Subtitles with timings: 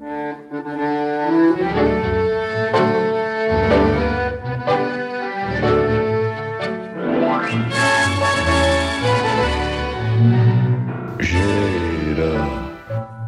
[0.00, 0.16] Gira,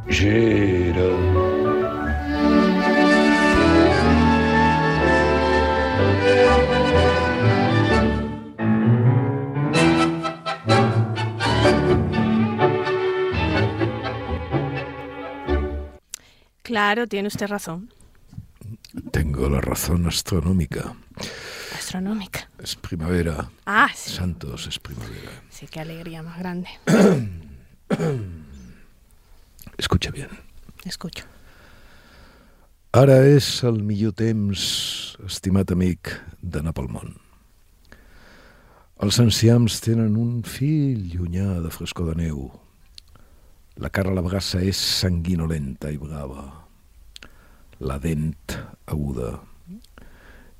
[0.08, 0.61] gira.
[16.82, 17.94] Claro, tiene usted razón.
[19.12, 20.96] Tengo la razón astronómica.
[21.76, 22.50] Astronómica.
[22.58, 23.48] Es primavera.
[23.64, 24.10] Ah, sí.
[24.10, 25.30] Santos, es primavera.
[25.48, 26.68] Sí, qué alegría más grande.
[29.78, 30.30] Escucha bien.
[30.84, 31.24] Escucho.
[32.90, 34.64] Ara és el millor temps,
[35.22, 36.10] estimat amic,
[36.42, 37.14] d'anar pel món.
[38.98, 42.50] Els enciams tenen un fill llunyà de frescor de neu.
[43.78, 46.61] La cara a la vegassa és sanguinolenta i brava
[47.82, 48.54] la dent
[48.86, 49.40] aguda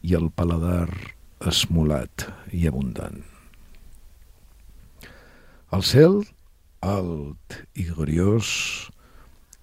[0.02, 0.88] i el paladar
[1.46, 3.20] esmolat i abundant.
[5.72, 6.18] El cel,
[6.82, 8.48] alt i gloriós,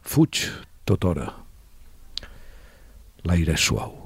[0.01, 0.45] fuig
[0.87, 1.27] tota hora.
[3.27, 3.97] L'aire és suau.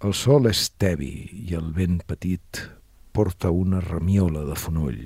[0.00, 1.12] El sol és tevi
[1.44, 2.62] i el vent petit
[3.12, 5.02] porta una ramiola de fonoll,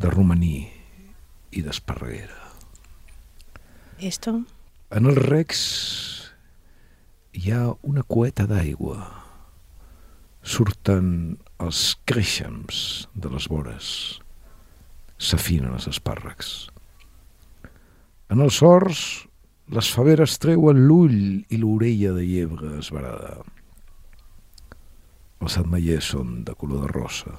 [0.00, 0.62] de romaní
[1.52, 2.48] i d'esparreguera.
[4.00, 4.38] Esto
[4.90, 5.60] en els recs
[7.38, 8.98] hi ha una cueta d'aigua.
[10.42, 13.90] Surten els creixems de les vores.
[15.20, 16.70] S'afinen els espàrrecs.
[18.30, 19.04] En els horts,
[19.70, 23.36] les faveres treuen l'ull i l'orella de llebre esbarada.
[25.40, 27.36] Els atmaiers són de color de rosa.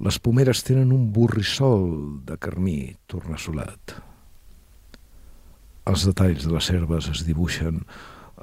[0.00, 1.84] Les pomeres tenen un borrissol
[2.26, 3.98] de carmí tornassolat.
[5.90, 7.82] Els detalls de les herbes es dibuixen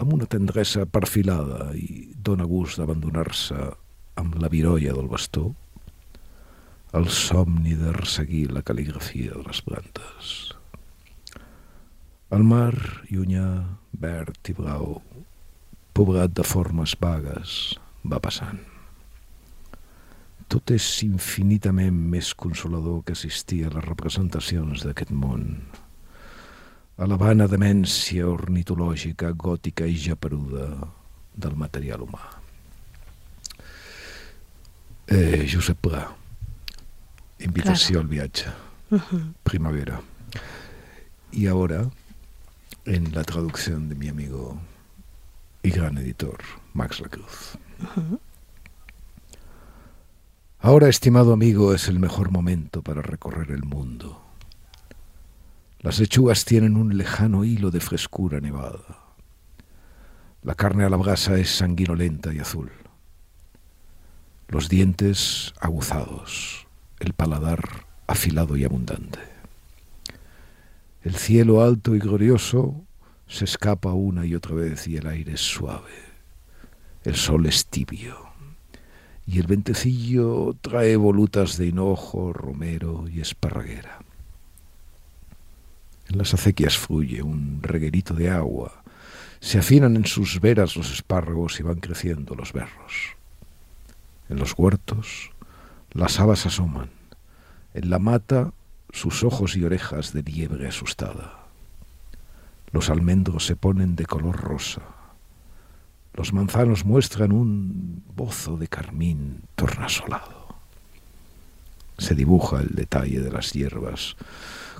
[0.02, 3.58] amb una tendresa perfilada i dóna gust d'abandonar-se
[4.22, 5.50] amb la virolla del bastó
[6.94, 10.32] el somni de resseguir la cal·ligrafia de les plantes.
[12.36, 12.76] El mar,
[13.10, 13.46] llunyà,
[14.02, 14.98] verd i blau,
[15.96, 17.56] pobrat de formes vagues,
[18.04, 18.60] va passant.
[20.52, 25.48] Tot és infinitament més consolador que assistir a les representacions d'aquest món
[27.02, 30.68] a la vana demència ornitològica, gòtica i japeruda
[31.34, 32.22] del material humà.
[35.10, 36.04] Eh, Josep Pla,
[37.42, 38.04] invitació claro.
[38.06, 38.54] al viatge,
[38.92, 39.34] uh -huh.
[39.44, 40.00] primavera.
[41.32, 41.90] Y ahora,
[42.86, 44.62] en la traducción de mi amigo
[45.64, 46.38] y gran editor,
[46.74, 47.58] Max Lacruz.
[47.80, 48.20] Uh -huh.
[50.60, 54.31] Ahora, estimado amigo, es el mejor momento para recorrer el mundo
[55.82, 59.00] las lechugas tienen un lejano hilo de frescura nevada.
[60.44, 62.72] La carne a la brasa es sanguinolenta y azul.
[64.48, 66.68] Los dientes aguzados,
[67.00, 69.20] el paladar afilado y abundante.
[71.04, 72.80] El cielo alto y glorioso
[73.28, 75.94] se escapa una y otra vez y el aire es suave.
[77.04, 78.18] El sol es tibio
[79.26, 84.00] y el ventecillo trae volutas de hinojo, romero y esparraguera.
[86.12, 88.84] En las acequias fluye un reguerito de agua.
[89.40, 93.16] Se afinan en sus veras los espárragos y van creciendo los berros.
[94.28, 95.32] En los huertos
[95.94, 96.90] las habas asoman.
[97.74, 98.52] En la mata
[98.92, 101.46] sus ojos y orejas de liebre asustada.
[102.74, 104.82] Los almendros se ponen de color rosa.
[106.14, 110.41] Los manzanos muestran un bozo de carmín tornasolado.
[112.02, 114.16] Se dibuja el detalle de las hierbas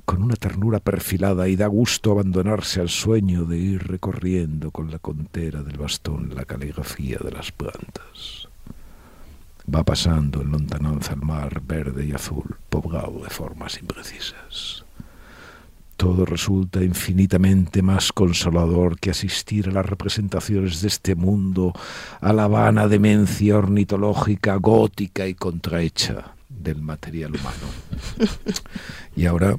[0.06, 4.98] con una ternura perfilada y da gusto abandonarse al sueño de ir recorriendo con la
[4.98, 8.48] contera del bastón la caligrafía de las plantas.
[9.74, 14.84] Va pasando en lontananza el mar verde y azul, poblado de formas imprecisas.
[15.98, 21.72] Todo resulta infinitamente más consolador que asistir a las representaciones de este mundo,
[22.20, 27.68] a la vana demencia ornitológica, gótica y contrahecha del material humano.
[29.16, 29.58] Y ahora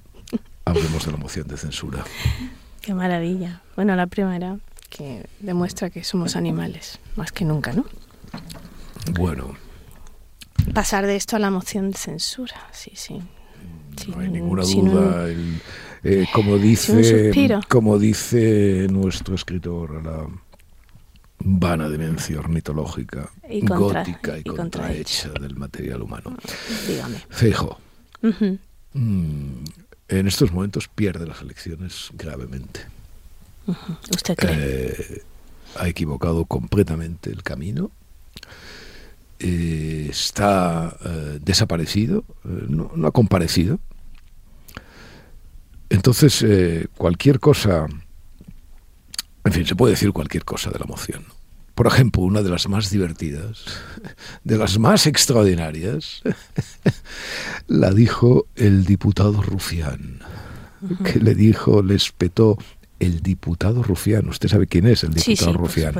[0.65, 2.05] hablemos de la moción de censura.
[2.81, 3.63] Qué maravilla.
[3.77, 4.59] Bueno, la primera
[4.91, 7.85] que demuestra que somos animales, más que nunca, ¿no?
[9.13, 9.57] Bueno.
[10.75, 13.21] Pasar de esto a la moción de censura, sí, sí.
[14.09, 15.29] No hay ninguna duda.
[16.05, 17.31] Eh, como dice,
[17.69, 20.27] como dice nuestro escritor, la
[21.45, 23.31] vana demencia ornitológica,
[23.63, 26.37] gótica y, contrahecha del material humano.
[26.87, 27.19] Dígame.
[27.29, 27.79] Feijo
[30.19, 32.81] en estos momentos pierde las elecciones gravemente.
[34.15, 34.57] ¿Usted cree?
[34.59, 35.23] Eh,
[35.77, 37.91] ha equivocado completamente el camino.
[39.39, 43.79] Eh, está eh, desaparecido, no, ha comparecido.
[45.89, 46.45] Entonces,
[46.97, 47.87] cualquier cosa,
[49.45, 51.25] en fin, se puede decir cualquier cosa de la moción.
[51.75, 53.65] Por ejemplo, una de las más divertidas,
[54.45, 56.23] de las más extraordinarias,
[57.67, 60.21] la dijo el diputado Rufián,
[61.05, 62.59] que le dijo, le espetó
[62.99, 64.29] el diputado Rufián.
[64.29, 65.95] Usted sabe quién es el diputado Rufián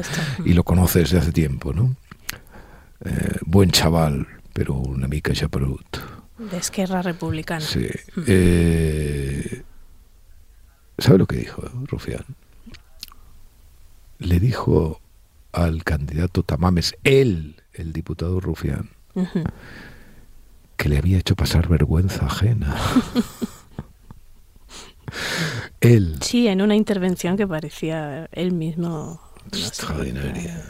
[0.45, 1.97] y lo conoce desde hace tiempo, ¿no?
[3.05, 7.61] Eh, buen chaval, pero una mica ya De Esquerra Republicana.
[7.61, 7.89] Sí.
[8.27, 9.63] Eh,
[10.99, 12.25] ¿Sabe lo que dijo Rufián?
[14.19, 15.02] Le dijo
[15.53, 18.91] al candidato Tamames, él, el diputado Rufián,
[20.77, 22.77] que le había hecho pasar vergüenza ajena.
[25.81, 26.19] él.
[26.23, 29.21] Sí, en una intervención que parecía él mismo.
[29.53, 30.65] Extraordinaria.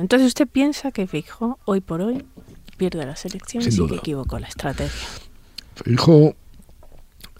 [0.00, 2.24] Entonces, ¿usted piensa que Fijo, hoy por hoy,
[2.76, 5.08] pierde las elecciones y que equivocó la estrategia?
[5.84, 6.34] Fijo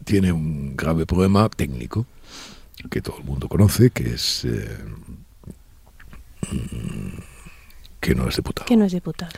[0.05, 2.07] tiene un grave problema técnico
[2.91, 4.79] que todo el mundo conoce, que es eh,
[8.01, 8.67] que no es diputado.
[8.67, 9.33] Que no es diputado.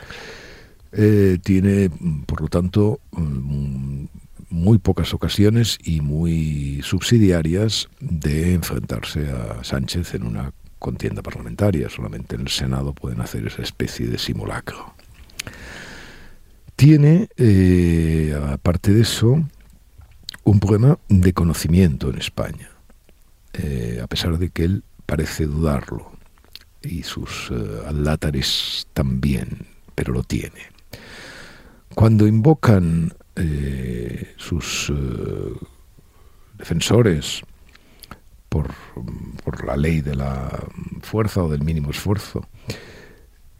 [0.91, 1.89] Eh, tiene,
[2.25, 4.05] por lo tanto, mm,
[4.49, 11.89] muy pocas ocasiones y muy subsidiarias de enfrentarse a Sánchez en una contienda parlamentaria.
[11.89, 14.93] Solamente en el Senado pueden hacer esa especie de simulacro.
[16.75, 19.43] Tiene, eh, aparte de eso,
[20.43, 22.69] un problema de conocimiento en España,
[23.53, 26.14] eh, a pesar de que él parece dudarlo
[26.85, 27.83] y sus uh,
[28.93, 30.61] también, pero lo tiene.
[31.93, 35.53] Cuando invocan eh, sus eh,
[36.57, 37.41] defensores
[38.49, 38.71] por,
[39.43, 40.63] por, la ley de la
[41.01, 42.47] fuerza o del mínimo esfuerzo,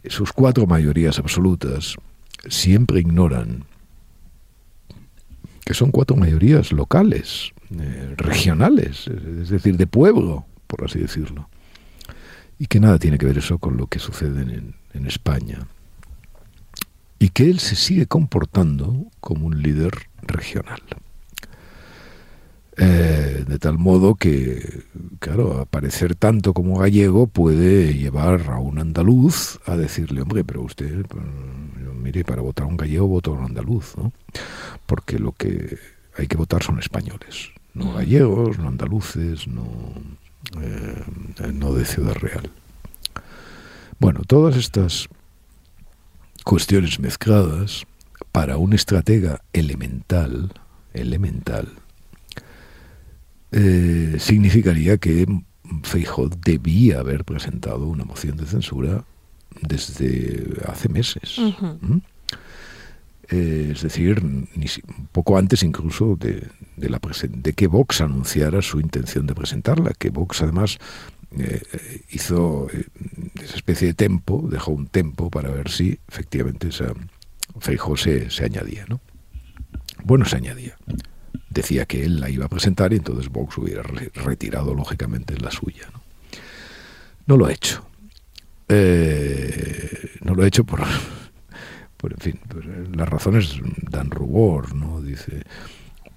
[0.08, 1.96] sus cuatro mayorías absolutas
[2.48, 3.66] siempre ignoran
[5.66, 7.52] que son cuatro mayorías locales,
[8.18, 11.50] regionales, es decir, de pueblo, por así decirlo
[12.58, 14.76] y que nada tiene que ver eso con lo que sucede en,
[15.06, 15.68] España.
[17.20, 19.92] Y que él se sigue comportando como un líder
[20.22, 20.82] regional.
[22.78, 24.84] Eh, de tal modo que,
[25.20, 31.06] claro, aparecer tanto como gallego puede llevar a un andaluz a decirle, hombre, pero usted,
[31.08, 31.24] pues,
[32.02, 34.12] mire, para votar a un gallego voto a un andaluz, ¿no?
[34.86, 35.78] Porque lo que
[36.18, 39.66] hay que votar son españoles, no gallegos, no andaluces, no,
[40.62, 42.50] eh, no de Ciudad Real.
[44.00, 45.08] Bueno, todas estas
[46.44, 47.86] cuestiones mezcladas
[48.32, 50.52] para un estratega elemental,
[50.94, 51.70] elemental,
[53.52, 55.26] eh, significaría que
[55.84, 59.04] Feijóo debía haber presentado una moción de censura
[59.62, 61.40] desde hace meses.
[63.30, 64.22] Eh, es decir,
[65.12, 67.00] poco antes incluso de, la
[67.30, 70.78] de que Vox anunciara su intención de presentarla, que Vox además
[71.38, 71.62] eh,
[72.12, 72.86] hizo eh,
[73.42, 76.94] esa especie de tempo, dejó un tempo para ver si efectivamente esa
[77.60, 78.86] Feijó se, añadía.
[78.88, 79.00] ¿no?
[80.04, 80.78] Bueno, se añadía.
[81.50, 85.90] Decía que él la iba a presentar y entonces Vox hubiera retirado lógicamente la suya.
[87.26, 87.88] No lo ha hecho.
[88.68, 90.82] no lo ha hecho por
[92.04, 93.60] en fin, eh, las razones
[93.90, 95.02] dan rubor, ¿no?
[95.02, 95.44] Dice,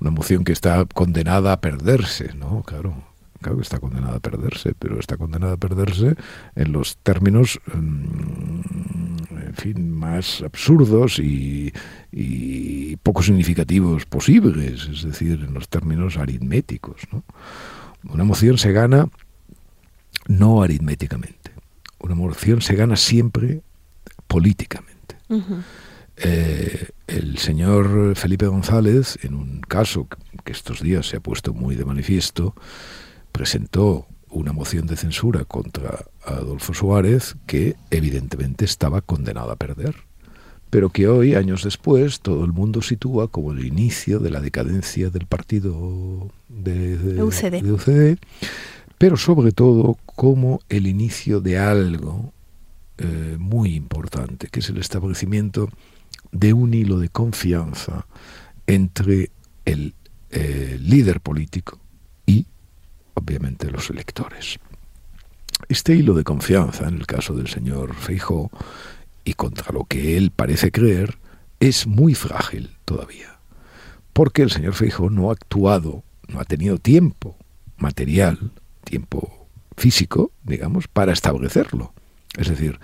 [0.01, 2.63] una emoción que está condenada a perderse, ¿no?
[2.63, 2.95] Claro,
[3.41, 6.15] claro que está condenada a perderse, pero está condenada a perderse
[6.55, 8.61] en los términos, mm,
[9.47, 11.73] en fin, más absurdos y,
[12.13, 17.25] y poco significativos posibles, es decir, en los términos aritméticos, ¿no?
[18.13, 19.09] Una emoción se gana
[20.29, 21.53] no aritméticamente,
[21.99, 23.63] una emoción se gana siempre
[24.27, 24.98] políticamente.
[26.17, 30.09] Eh, el señor Felipe González, en un caso
[30.45, 32.55] que estos días se ha puesto muy de manifiesto,
[33.33, 39.95] presentó una moción de censura contra Adolfo Suárez que evidentemente estaba condenado a perder,
[40.71, 45.09] pero que hoy, años después, todo el mundo sitúa como el inicio de la decadencia
[45.09, 48.19] del partido de, UCD.
[48.99, 52.33] pero sobre todo como el inicio de algo
[52.99, 55.69] eh, muy importante, que es el establecimiento
[56.33, 58.07] de un hilo de confianza
[58.67, 59.31] entre
[59.65, 59.95] el
[60.31, 61.79] eh, líder político
[62.27, 62.47] y,
[63.15, 64.59] obviamente, los electores.
[65.69, 68.51] Este hilo de confianza, en el caso del señor Feijó,
[69.25, 71.19] y contra lo que él parece creer,
[71.61, 73.39] es muy frágil todavía,
[74.13, 77.37] porque el señor Feijó no ha actuado, no ha tenido tiempo
[77.79, 78.53] material
[78.89, 81.93] tiempo físico, digamos, para establecerlo.
[82.37, 82.79] Es decir,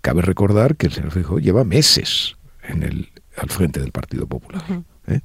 [0.00, 4.62] cabe recordar que el señor Feijóo lleva meses en el, al frente del Partido Popular.
[5.06, 5.20] ¿eh?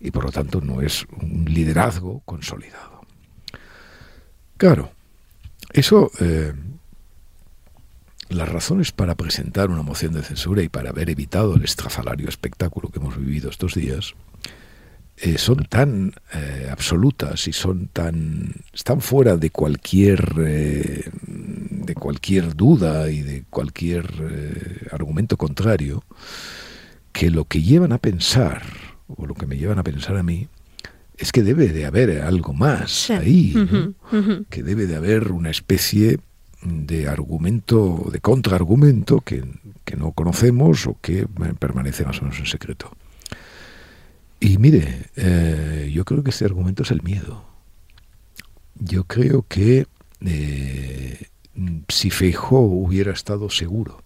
[0.00, 3.02] Y por lo tanto no es un liderazgo consolidado.
[4.56, 4.90] Claro,
[5.72, 6.52] eso, eh,
[8.28, 12.90] las razones para presentar una moción de censura y para haber evitado el estrafalario espectáculo
[12.90, 14.14] que hemos vivido estos días,
[15.16, 16.14] eh, son tan
[16.70, 20.22] absolutas y son tan están fuera de cualquier
[22.08, 24.06] cualquier duda y de cualquier
[24.92, 26.02] argumento contrario
[27.12, 28.62] que lo que llevan a pensar
[29.08, 30.48] o lo que me llevan a pensar a mí
[31.18, 33.52] es que debe de haber algo más ahí,
[34.48, 36.18] que debe de haber una especie
[36.62, 39.44] de argumento, de contraargumento que,
[39.84, 41.26] que no conocemos o que
[41.58, 42.90] permanece más o menos en secreto.
[44.40, 47.44] Y mire, eh, yo creo que este argumento es el miedo.
[48.76, 49.86] Yo creo que
[50.24, 51.27] eh,
[51.88, 54.02] si Feijó hubiera estado seguro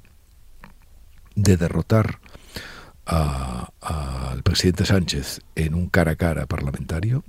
[1.35, 2.18] de derrotar
[3.04, 7.25] al presidente Sánchez en un cara a cara parlamentario,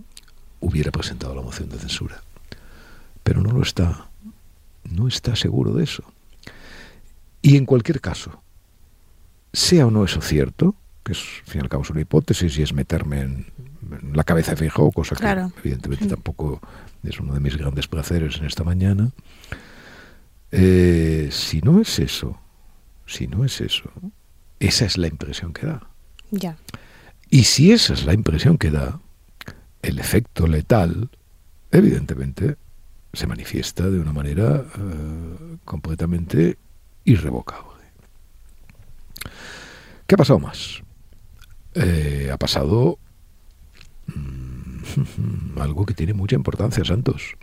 [0.59, 2.21] hubiera presentado la moción de censura.
[3.23, 4.07] Pero no lo está.
[4.83, 6.03] No está seguro de eso.
[7.41, 8.41] Y en cualquier caso,
[9.51, 12.57] sea o no eso cierto, que es, al fin y al cabo, es una hipótesis
[12.57, 13.45] y es meterme en,
[14.13, 16.61] la cabeza de Feijóo, cosa que evidentemente tampoco
[17.03, 19.11] es uno de mis grandes placeres en esta mañana.
[20.55, 22.39] Eh, si no es eso,
[23.07, 23.91] si no es eso,
[24.59, 25.89] esa es la impresión que da.
[26.29, 26.57] Ya.
[27.31, 28.99] Y si esa es la impresión que da,
[29.81, 31.09] el efecto letal,
[31.71, 32.57] evidentemente,
[33.13, 36.59] se manifiesta de una manera eh, completamente
[37.03, 37.83] irrevocable.
[40.05, 40.83] ¿Qué ha pasado más?
[41.73, 42.99] Eh, ha pasado
[44.05, 47.35] mm, algo que tiene mucha importancia, Santos.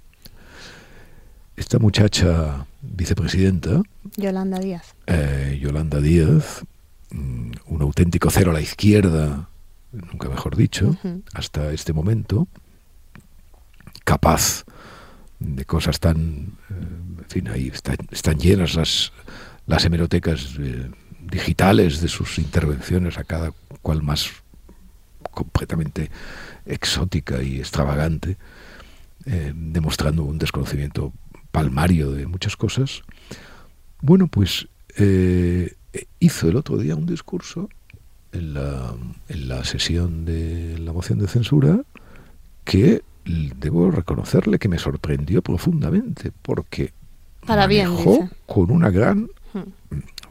[1.61, 3.83] Esta muchacha vicepresidenta,
[4.17, 6.65] Yolanda Díaz, eh, Yolanda Díaz,
[7.11, 9.51] mm, un auténtico cero a la izquierda,
[9.93, 10.97] nunca mejor dicho,
[11.35, 12.49] hasta este momento,
[14.05, 14.65] capaz
[15.39, 19.13] de cosas tan, eh, en fin, ahí están, llenas las,
[19.67, 20.57] las hemerotecas
[21.21, 23.53] digitales de sus intervenciones, a cada
[23.83, 24.31] cual más
[25.31, 26.11] completamente
[26.65, 28.39] exótica y extravagante,
[29.27, 31.13] eh, demostrando un desconocimiento
[31.51, 33.03] palmario de muchas cosas.
[34.01, 35.75] Bueno, pues eh,
[36.19, 37.69] hizo el otro día un discurso
[38.33, 38.95] en la,
[39.29, 41.81] en la sesión de la moción de censura
[42.65, 46.93] que debo reconocerle que me sorprendió profundamente porque
[47.47, 47.69] Para
[48.47, 49.29] con una gran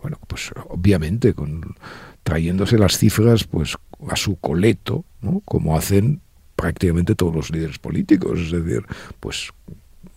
[0.02, 1.76] bueno, pues obviamente con
[2.24, 3.76] trayéndose las cifras pues
[4.08, 5.42] a su coleto, ¿no?
[5.46, 6.22] como hacen
[6.56, 8.86] prácticamente todos los líderes políticos, es decir,
[9.20, 9.52] pues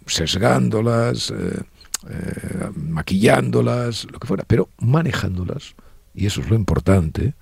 [0.07, 1.61] sesgándolas, eh,
[2.09, 5.75] eh, maquillándolas, lo que fuera, pero manejándolas,
[6.15, 7.35] y eso es lo importante,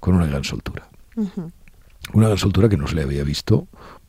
[0.00, 0.88] con una gran soltura.
[2.12, 3.66] Una gran soltura que no se le había visto.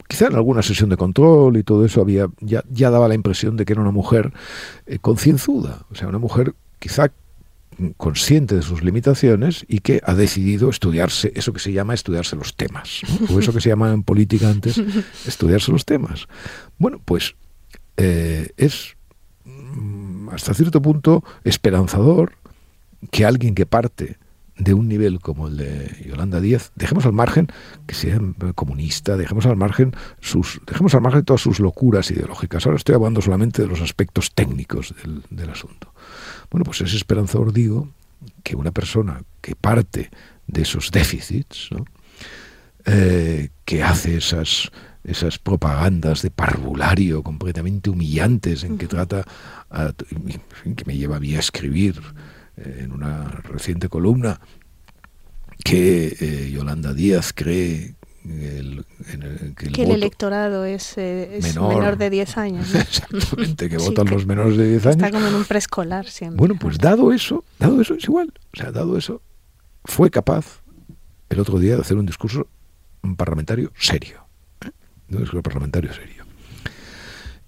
[0.07, 3.57] Quizá en alguna sesión de control y todo eso había ya, ya daba la impresión
[3.57, 4.31] de que era una mujer
[4.85, 7.11] eh, concienzuda, o sea, una mujer quizá
[7.97, 12.55] consciente de sus limitaciones y que ha decidido estudiarse eso que se llama estudiarse los
[12.55, 14.81] temas, o eso que se llama en política antes
[15.27, 16.27] estudiarse los temas.
[16.77, 17.35] Bueno, pues
[17.97, 18.95] eh, es
[19.45, 22.33] mm, hasta cierto punto esperanzador
[23.11, 24.17] que alguien que parte
[24.57, 27.47] de un nivel como el de Yolanda Díaz, dejemos al margen
[27.85, 28.19] que sea
[28.55, 32.65] comunista, dejemos al margen sus, dejemos al margen todas sus locuras ideológicas.
[32.65, 34.95] Ahora estoy hablando solamente de los aspectos técnicos
[35.29, 35.93] del, asunto.
[36.49, 37.89] Bueno, pues es esperanzador, digo,
[38.43, 40.09] que una persona que parte
[40.47, 41.69] de esos déficits,
[42.85, 44.71] eh, que hace esas,
[45.07, 49.23] esas propagandas de parvulario completamente humillantes en que trata,
[50.75, 51.99] que me lleva a mí a escribir
[52.57, 54.39] eh, en una reciente columna,
[55.63, 57.95] que eh, Yolanda Díaz cree
[58.27, 58.59] que
[59.83, 62.75] el, electorado es, eh, menor, de 10 años.
[62.75, 64.95] Exactamente, que votan los menores de 10 años.
[64.97, 66.37] Está como en un preescolar siempre.
[66.37, 68.33] Bueno, pues dado eso, dado eso es igual.
[68.53, 69.21] O sea, dado eso,
[69.85, 70.61] fue capaz
[71.29, 72.47] el otro día de hacer un discurso
[73.15, 74.26] parlamentario serio.
[75.09, 75.15] ¿Eh?
[75.15, 76.25] Un discurso parlamentario serio.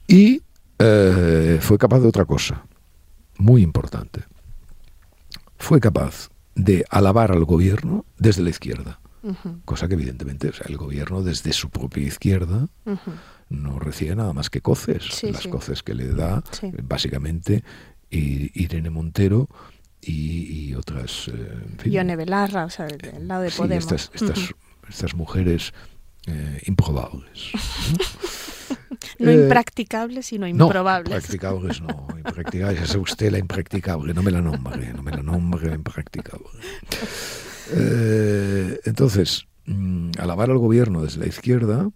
[0.08, 0.42] Y
[0.80, 2.66] eh, fue capaz de otra cosa,
[3.38, 4.24] muy importante.
[5.58, 9.00] Fue capaz de alabar al gobierno desde la izquierda
[9.66, 12.68] cosa que evidentemente o sea, el gobierno desde su propia izquierda
[13.50, 16.44] no recibe nada más que coces, las coces que le da
[16.84, 17.64] básicamente
[18.10, 19.50] Irene Montero
[20.02, 21.28] y, otras...
[21.28, 23.84] Eh, Ione Belarra, o sea, del lado de Podemos.
[23.84, 24.56] Estas, estas,
[24.88, 25.74] estas mujeres
[26.28, 27.52] eh, improbables.
[29.18, 31.10] No eh, impracticables, sino improbables.
[31.10, 32.82] No, impracticables no, impracticables.
[32.82, 36.48] Es usted la impracticable, no me la nombre, no me la nombre impracticable.
[37.72, 41.90] Eh, entonces, mm, alabar al gobierno desde la izquierda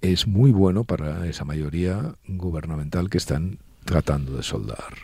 [0.00, 4.94] es muy bueno para esa mayoría gubernamental que están tratando de soldar.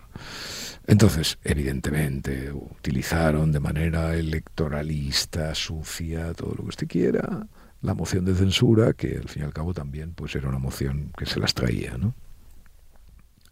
[0.87, 7.47] Entonces, evidentemente, utilizaron de manera electoralista, sucia, todo lo que usted quiera,
[7.83, 11.12] la moción de censura, que al fin y al cabo también pues era una moción
[11.16, 12.14] que se las traía, ¿no?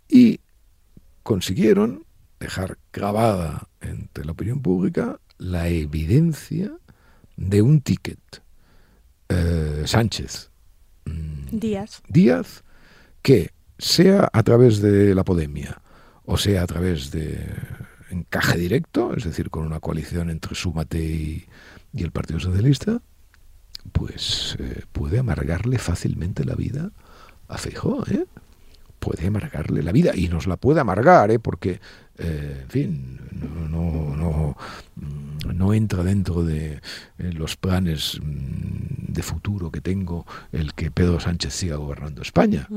[0.08, 0.40] Y
[1.22, 2.04] consiguieron
[2.40, 6.72] dejar grabada entre la opinión pública la evidencia
[7.36, 8.20] de un ticket.
[9.28, 10.50] Eh, Sánchez.
[11.06, 12.02] Mm, Díaz.
[12.08, 12.64] Díaz,
[13.22, 15.80] que sea a través de la Podemia
[16.24, 17.38] o sea a través de
[18.10, 21.46] encaje directo, es decir, con una coalición entre Súmate y,
[21.96, 23.00] el Partido Socialista,
[23.92, 26.90] pues eh, puede amargarle fácilmente la vida
[27.48, 28.26] a Feijóo, ¿eh?
[28.98, 31.38] Puede amargarle la vida y nos la puede amargar, ¿eh?
[31.38, 31.80] Porque
[32.16, 33.20] eh, en fin,
[33.70, 34.56] no, no,
[35.52, 36.74] no, entra dentro de
[37.18, 42.68] eh, los planes mm, de futuro que tengo el que Pedro Sánchez siga gobernando España.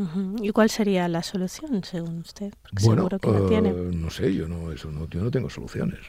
[0.42, 2.52] ¿Y cuál sería la solución, según usted?
[2.82, 6.00] bueno, eh, no sé, yo no, eso no, yo no tengo soluciones.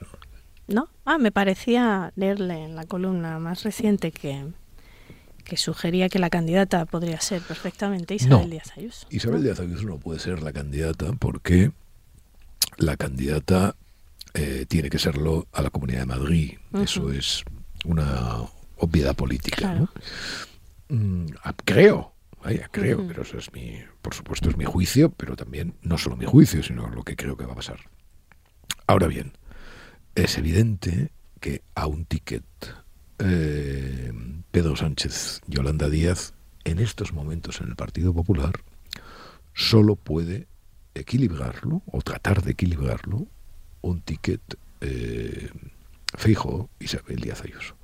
[0.67, 0.89] ¿no?
[1.05, 4.47] Ah, me parecía leerle en la columna más reciente que,
[5.49, 9.07] que sugería que la candidata podría ser perfectamente Isabel Díaz Ayuso.
[9.11, 11.73] Isabel Díaz Ayuso no puede ser la candidata porque
[12.77, 13.75] la candidata
[14.35, 16.59] eh, tiene que serlo a la Comunidad de Madrid.
[16.75, 17.45] Eso es
[17.87, 18.43] una
[18.77, 19.89] obviedad política.
[20.91, 22.13] Mm, ah, creo,
[22.43, 26.17] vaya, creo, pero eso es mi, por supuesto es mi juicio, pero también no solo
[26.17, 27.81] mi juicio, sino lo que creo que va a pasar.
[28.87, 29.33] Ahora bien,
[30.15, 32.45] es evidente que a un ticket
[33.19, 34.13] eh,
[34.59, 36.35] Pedro Sánchez, Yolanda Díaz,
[36.65, 38.55] en estos momentos en el Partido Popular,
[39.55, 40.49] solo puede
[40.97, 43.29] equilibrarlo o tratar de equilibrarlo
[43.83, 44.41] un ticket
[44.81, 45.49] eh,
[46.17, 47.77] fijo Isabel Díaz Ayuso.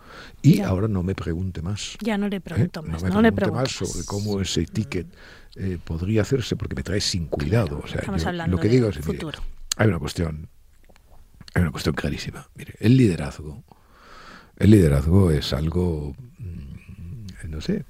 [0.43, 1.97] Y ahora no me pregunte más.
[2.01, 2.89] Ya no le pregunto ¿eh?
[2.89, 3.05] más.
[3.05, 5.07] No, me pregunte más sobre cómo ese ticket
[5.55, 7.85] eh, podría hacerse porque me trae sin cuidado.
[7.85, 9.39] o sea, lo que digo es futuro.
[9.77, 10.49] hay una cuestión,
[11.55, 12.49] hay una cuestión clarísima.
[12.57, 13.63] Mire, el liderazgo,
[14.57, 16.17] el liderazgo es algo,
[17.55, 17.85] no sé,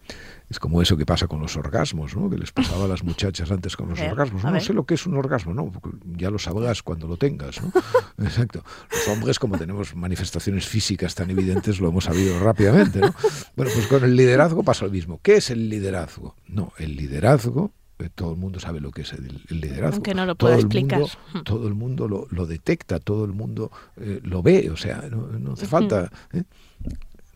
[0.49, 2.31] es como eso que pasa con los orgasmos, ¿no?
[2.31, 4.45] Que les pasaba a las muchachas antes con los orgasmos.
[4.45, 5.73] No, sé lo que es un orgasmo, ¿no?
[6.17, 7.73] ya lo sabrás cuando lo tengas, ¿no?
[8.25, 8.63] Exacto.
[8.91, 13.15] Los hombres, como tenemos manifestaciones físicas tan evidentes, lo hemos sabido rápidamente, ¿no?
[13.57, 15.21] Bueno, pues con el liderazgo pasa lo mismo.
[15.23, 16.37] ¿Qué es el liderazgo?
[16.47, 19.97] No, el liderazgo eh, todo el mundo sabe lo que es el, liderazgo.
[19.97, 21.03] Aunque no lo pueda explicar.
[21.45, 25.67] todo el mundo lo, detecta, todo el mundo eh, lo ve, o sea, no, hace
[25.67, 26.11] falta.
[26.33, 26.43] ¿eh?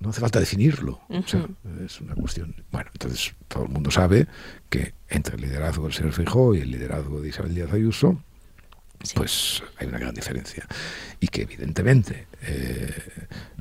[0.00, 1.00] No hace falta definirlo.
[1.84, 2.54] es una cuestión.
[2.70, 4.26] Bueno, entonces todo el mundo sabe
[4.68, 8.22] que entre el liderazgo del señor Fijó y el liderazgo de Isabel Díaz Ayuso,
[9.14, 10.66] pues hay una gran diferencia.
[11.20, 12.92] Y que evidentemente eh,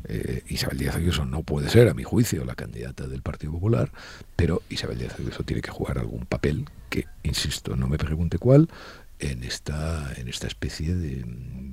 [0.06, 3.92] eh, Isabel Díaz Ayuso no puede ser, a mi juicio, la candidata del Partido Popular,
[4.36, 8.70] pero Isabel Díaz Ayuso tiene que jugar algún papel que, insisto, no me pregunte cuál,
[9.20, 11.26] en esta, en esta especie de...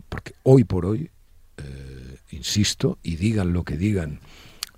[0.09, 1.11] Porque hoy por hoy,
[1.59, 4.21] eh, insisto, y digan lo que digan,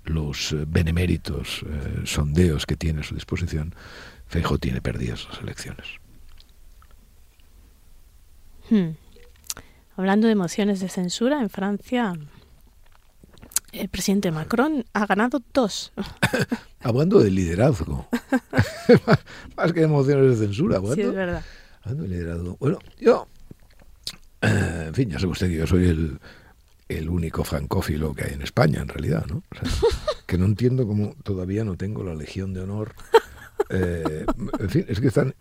[0.07, 3.75] los eh, beneméritos eh, sondeos que tiene a su disposición,
[4.27, 5.87] Feijóo tiene perdidas las elecciones.
[8.71, 8.97] Hmm.
[9.97, 12.15] Hablando de mociones de censura, en Francia
[13.73, 15.93] el presidente Macron ha ganado dos.
[16.81, 18.09] Hablando de liderazgo.
[19.57, 20.81] más, que de mociones de censura.
[20.95, 21.43] Sí, es verdad.
[21.83, 22.57] Hablando de liderazgo.
[22.59, 23.27] Bueno, yo,
[24.41, 26.19] eh, en fin, ya sabe usted que yo soy el,
[26.89, 29.43] el único francófilo que hay en España, en realidad, ¿no?
[30.27, 32.95] que no entiendo cómo todavía no tengo la Legión de Honor.
[33.71, 34.25] Eh,
[34.61, 35.35] en fin, es que están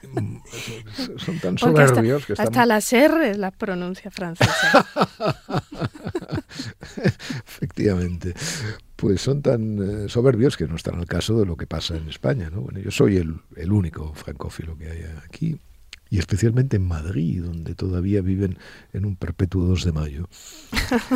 [1.17, 2.47] son tan soberbios hasta, que están...
[2.47, 4.87] hasta las R la pronuncia francesa.
[7.45, 8.33] Efectivamente.
[8.95, 12.07] Pues son tan eh, soberbios que no están al caso de lo que pasa en
[12.09, 12.49] España.
[12.49, 12.61] ¿no?
[12.61, 15.59] Bueno, yo soy el, el único francófilo que hay aquí
[16.15, 18.57] y especialmente en Madrid, donde todavía viven
[18.93, 20.29] en un perpetuo 2 de mayo.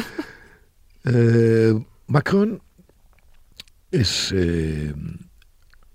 [1.06, 1.74] Eh,
[2.08, 2.62] Macron
[3.90, 4.94] es, eh,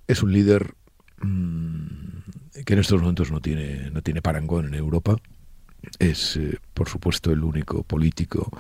[0.09, 0.75] es un líder
[1.21, 5.17] mm, que en estos momentos no tiene, no tiene parangón en Europa.
[5.99, 8.51] Es, eh, por supuesto, el único político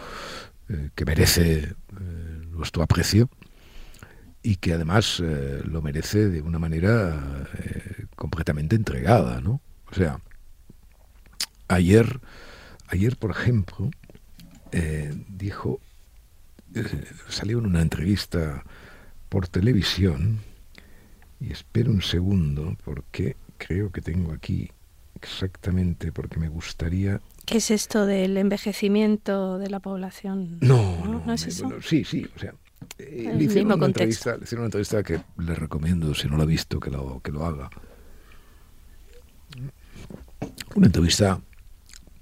[0.95, 1.75] que merece
[2.51, 3.31] nuestro aprecio
[4.43, 5.21] y que además
[5.65, 7.49] lo merece de una manera
[8.17, 9.63] completamente entregada, ¿no?
[9.91, 10.21] O sea,
[11.69, 12.21] ayer,
[12.89, 13.91] ayer por ejemplo,
[14.73, 15.81] eh, dijo,
[16.75, 18.65] eh, salió en una entrevista
[19.29, 20.41] por televisión,
[21.41, 24.71] y espero un segundo, porque creo que tengo aquí
[25.15, 27.21] exactamente, porque me gustaría...
[27.45, 30.59] ¿Qué es esto del envejecimiento de la población?
[30.61, 31.71] No, no, ¿No, es eso?
[31.83, 32.55] sí, sí, o sea,
[32.99, 36.43] eh, le, hicieron una entrevista, le hicieron una entrevista que le recomiendo, si no lo
[36.43, 37.71] ha visto, que lo, que lo haga.
[40.75, 41.41] Una entrevista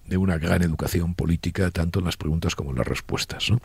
[0.06, 3.50] de una gran educación política, tanto en las preguntas como en las respuestas.
[3.50, 3.60] ¿no?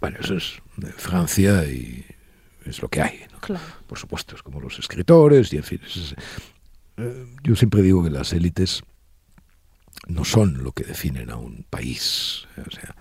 [0.00, 2.04] Bueno, eso es de Francia y
[2.64, 3.20] es lo que hay.
[3.40, 3.64] Claro.
[3.86, 5.80] Por supuesto, es como los escritores y en fin.
[6.96, 8.82] Eh, yo siempre digo que las élites
[10.08, 12.46] no son lo que definen a un país.
[12.66, 12.94] O sea,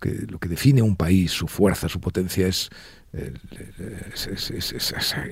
[0.00, 2.70] que, lo que define a un país, su fuerza, su potencia, es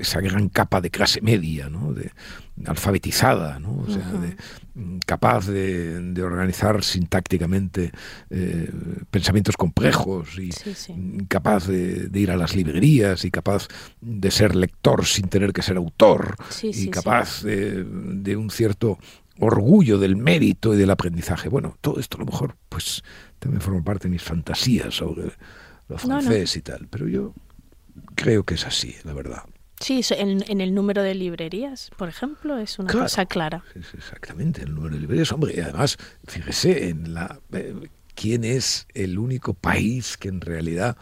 [0.00, 1.92] esa, gran capa de clase media, ¿no?
[1.92, 2.12] de,
[2.66, 3.84] alfabetizada, ¿no?
[3.86, 4.08] o sea,
[4.74, 7.90] mm, capaz de, organizar sintácticamente
[8.30, 8.70] eh,
[9.10, 10.50] pensamientos complejos y
[11.26, 13.68] capaz de, ir a las librerías y capaz
[14.00, 18.98] de ser lector sin tener que ser autor y capaz de, un cierto
[19.38, 21.48] orgullo del mérito y del aprendizaje.
[21.48, 23.02] Bueno, todo esto a lo mejor pues
[23.38, 25.32] también forma parte de mis fantasías sobre
[25.88, 27.34] los francés y tal, pero yo
[28.14, 29.42] creo que es así, la verdad.
[29.81, 33.64] Sí, en, el número de librerías, por ejemplo, es una cosa clara.
[33.74, 35.33] exactamente, el número de librerías.
[35.33, 37.40] Hombre, y además, fíjese en la...
[37.52, 37.74] Eh,
[38.14, 40.98] ¿Quién es el único país que en realidad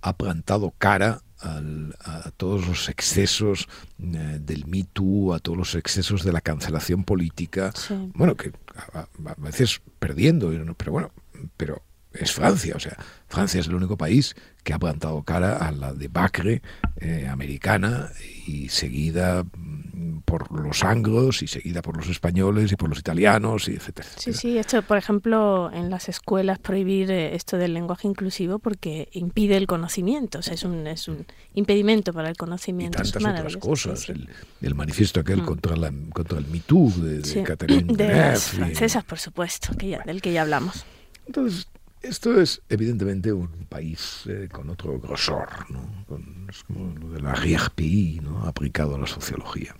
[0.00, 6.24] ha plantado cara a todos los excesos eh, del Me Too, a todos los excesos
[6.24, 7.72] de la cancelación política?
[8.14, 8.50] Bueno, que
[8.94, 11.12] a, veces perdiendo, pero bueno,
[11.56, 12.96] pero es Francia, o sea,
[13.28, 16.62] Francia es el único país que ha plantado cara a la debacle
[16.96, 18.10] eh, americana
[18.46, 23.68] y seguida mm, por los anglos y seguida por los españoles y por los italianos
[23.68, 24.08] y etcétera.
[24.16, 29.08] Sí, sí, esto por ejemplo en las escuelas prohibir eh, esto del lenguaje inclusivo porque
[29.12, 33.02] impide el conocimiento, o sea, es un, es un impedimento para el conocimiento.
[33.02, 35.46] Y tantas otras cosas, El, manifiesto aquel mm.
[35.46, 40.02] contra, la, contra el MeToo de, de Catherine De las francesas, por supuesto, que ya,
[40.04, 40.84] del que ya hablamos.
[41.26, 41.68] Entonces,
[42.04, 46.04] esto es evidentemente un país eh, con otro grosor, ¿no?
[46.48, 48.42] es como lo de la RIERPI, ¿no?
[48.46, 49.74] aplicado a la sociología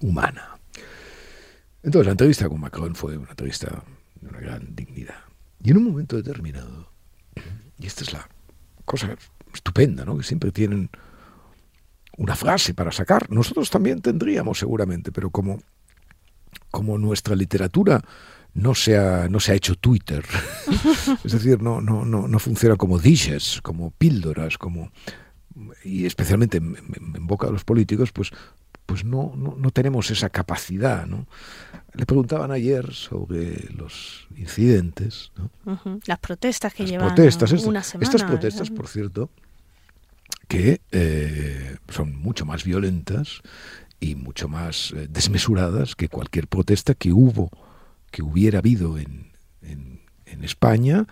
[0.00, 0.58] humana.
[1.82, 3.82] Entonces la entrevista con Macron fue una entrevista
[4.20, 5.24] de una gran dignidad.
[5.62, 6.90] Y en un momento determinado,
[7.78, 8.28] y esta es la
[8.84, 9.16] cosa
[9.52, 10.18] estupenda, ¿no?
[10.18, 10.90] que siempre tienen
[12.16, 15.60] una frase para sacar, nosotros también tendríamos seguramente, pero como,
[16.70, 18.02] como nuestra literatura
[18.54, 20.24] no se ha, no se ha hecho Twitter.
[21.24, 24.90] es decir, no, no, no, no funciona como dishes, como píldoras, como
[25.84, 26.76] y especialmente en,
[27.26, 28.30] boca de los políticos, pues,
[28.86, 31.06] pues no, no, no, tenemos esa capacidad.
[31.06, 31.26] ¿no?
[31.94, 35.32] Le preguntaban ayer sobre los incidentes.
[35.36, 36.00] ¿no?
[36.06, 38.04] Las protestas que llevan protestas, una semana.
[38.04, 39.30] Estas protestas, por cierto,
[40.48, 43.42] que eh, son mucho más violentas
[44.00, 47.50] y mucho más eh, desmesuradas que cualquier protesta que hubo
[48.14, 51.06] que hubiera habido en, en, España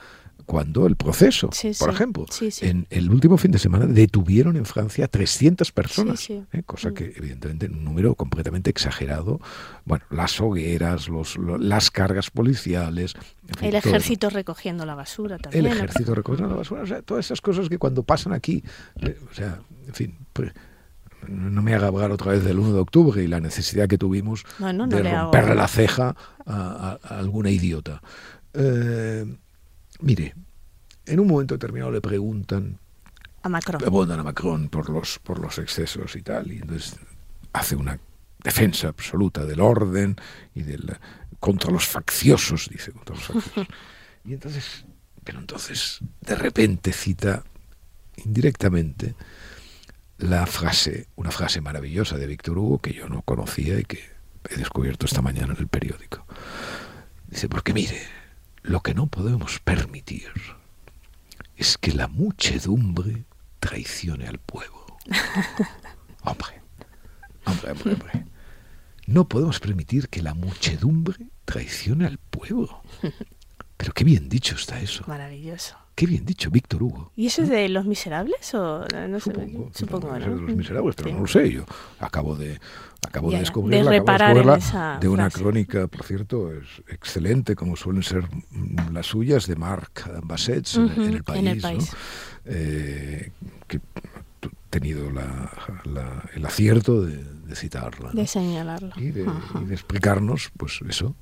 [0.45, 2.27] cuando el proceso, por ejemplo,
[2.61, 6.45] en el último fin de semana detuvieron en Francia 300 personas, ¿eh?
[6.67, 6.95] cosa mm.
[6.95, 9.41] que evidentemente un número completamente exagerado.
[9.87, 13.15] Bueno, las hogueras, los, las cargas policiales.
[13.63, 15.67] el ejército recogiendo la basura también.
[15.67, 18.63] El ejército recogiendo la basura, o sea, todas esas cosas que cuando pasan aquí,
[19.01, 20.53] eh, o sea, en fin, pues,
[21.29, 24.45] no me haga hablar otra vez del 1 de octubre y la necesidad que tuvimos
[24.59, 26.15] de romperle la ceja
[26.47, 28.03] a, alguna idiota.
[28.55, 29.25] Eh,
[30.01, 30.35] mire,
[31.07, 32.79] en un momento determinado le preguntan
[33.43, 33.83] a Macron.
[33.85, 36.97] A Macron por los, por los excesos y tal, y entonces
[37.53, 37.99] hace una
[38.43, 40.17] defensa absoluta del orden
[40.55, 40.97] y del
[41.41, 43.67] contra los facciosos, dice, contra los facciosos.
[44.25, 44.85] y entonces,
[45.25, 47.43] pero entonces, de repente cita
[48.25, 49.15] indirectamente
[50.23, 54.01] la frase, una frase maravillosa de Víctor Hugo que yo no conocía y que
[54.49, 56.25] he descubierto esta mañana en el periódico.
[57.27, 58.01] Dice, porque mire,
[58.63, 60.31] lo que no podemos permitir
[61.57, 63.25] es que la muchedumbre
[63.59, 64.87] traicione al pueblo.
[66.25, 66.63] Hombre,
[67.45, 68.27] hombre, hombre, hombre.
[69.07, 72.81] No podemos permitir que la muchedumbre traicione al pueblo.
[73.77, 75.03] Pero qué bien dicho está eso.
[75.09, 75.82] Maravilloso.
[75.95, 77.13] Qué bien dicho, Víctor Hugo.
[77.17, 79.81] ¿Y eso es de Los Miserables o no supongo, sé?
[79.81, 81.51] Supongo, de Los Miserables, pero no lo sé.
[81.51, 81.65] Yo
[82.01, 82.59] acabo de
[83.07, 84.57] acabo de descubrirla, de, acabo
[85.01, 88.25] de, una crónica, por cierto, es excelente, como suelen ser
[88.93, 91.41] las suyas, de Marc Bassets en, el país.
[91.41, 91.93] En el país.
[92.45, 93.31] Eh,
[93.67, 95.51] que he tenido la,
[96.35, 97.23] el acierto de,
[97.55, 98.13] citarla.
[98.13, 98.95] De señalarla.
[98.97, 99.27] Y de,
[99.61, 101.15] y de explicarnos, pues eso,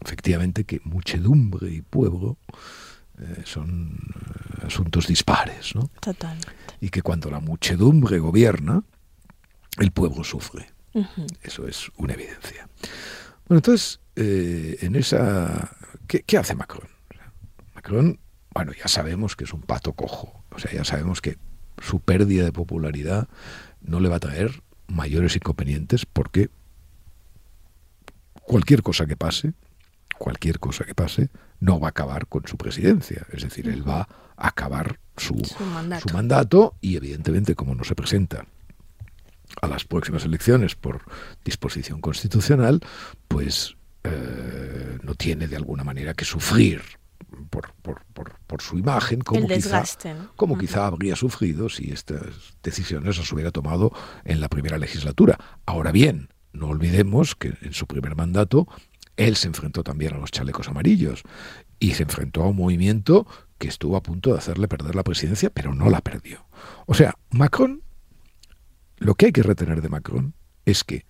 [0.00, 2.36] efectivamente, que muchedumbre y pueblo
[3.20, 3.98] eh, son
[4.62, 5.90] eh, asuntos dispares, ¿no?
[6.00, 6.48] Totalmente.
[6.80, 8.82] Y que cuando la muchedumbre gobierna,
[9.78, 10.70] el pueblo sufre.
[11.42, 12.68] Eso es una evidencia.
[13.46, 15.70] Bueno, entonces, eh, en esa...
[16.06, 16.88] ¿qué, ¿Qué hace Macron?
[17.74, 18.18] Macron,
[18.52, 20.44] bueno, ya sabemos que es un pato cojo.
[20.50, 21.38] O sea, ya sabemos que
[21.80, 23.28] su pérdida de popularidad
[23.80, 26.50] no le va a traer mayores inconvenientes porque
[28.42, 29.52] cualquier cosa que pase,
[30.18, 33.26] cualquier cosa que pase, no va a acabar con su presidencia.
[33.32, 35.34] Es decir, él va a acabar su,
[36.12, 36.76] mandato.
[36.80, 38.46] y evidentemente como no se presenta
[39.60, 41.02] a las próximas elecciones por
[41.44, 42.80] disposición constitucional,
[43.26, 46.82] pues eh, no tiene de alguna manera que sufrir
[47.50, 49.84] por, por, su imagen, como, quizá,
[50.36, 53.92] como quizá habría sufrido si estas decisiones las hubiera tomado
[54.24, 55.38] en la primera legislatura.
[55.64, 58.66] Ahora bien, no olvidemos que en su primer mandato
[59.18, 61.22] él se enfrentó también a los chalecos amarillos
[61.80, 63.26] y se enfrentó a un movimiento
[63.58, 66.46] que estuvo a punto de hacerle perder la presidencia, pero no la perdió.
[66.86, 67.82] O sea, Macron,
[68.96, 71.04] lo que hay que retener de Macron es que,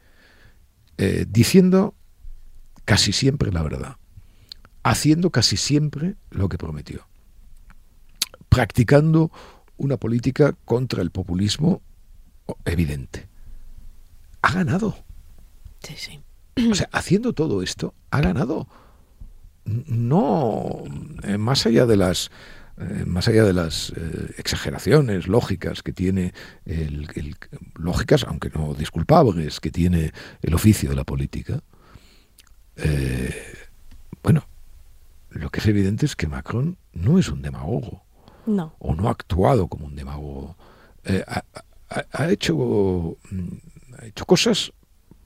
[0.96, 1.94] eh, diciendo
[2.86, 3.96] casi siempre la verdad,
[4.82, 7.06] haciendo casi siempre lo que prometió,
[8.48, 9.30] practicando
[9.76, 11.82] una política contra el populismo
[12.64, 13.28] evidente,
[14.40, 14.96] ha ganado.
[15.82, 16.20] Sí, sí.
[16.70, 18.66] O sea, haciendo todo esto, ha ganado.
[19.64, 20.82] No,
[21.24, 22.30] eh, más allá de las
[22.78, 26.32] eh, más allá de las eh, exageraciones lógicas que tiene
[26.64, 27.36] el,
[27.74, 31.60] lógicas, aunque no disculpables, que tiene el oficio de la política,
[34.22, 34.46] bueno,
[35.30, 38.04] lo que es evidente es que Macron no es un demagogo.
[38.46, 38.76] No.
[38.78, 40.56] O no ha actuado como un demagogo.
[42.12, 43.48] ha, hecho, mm,
[43.98, 44.72] ha hecho cosas,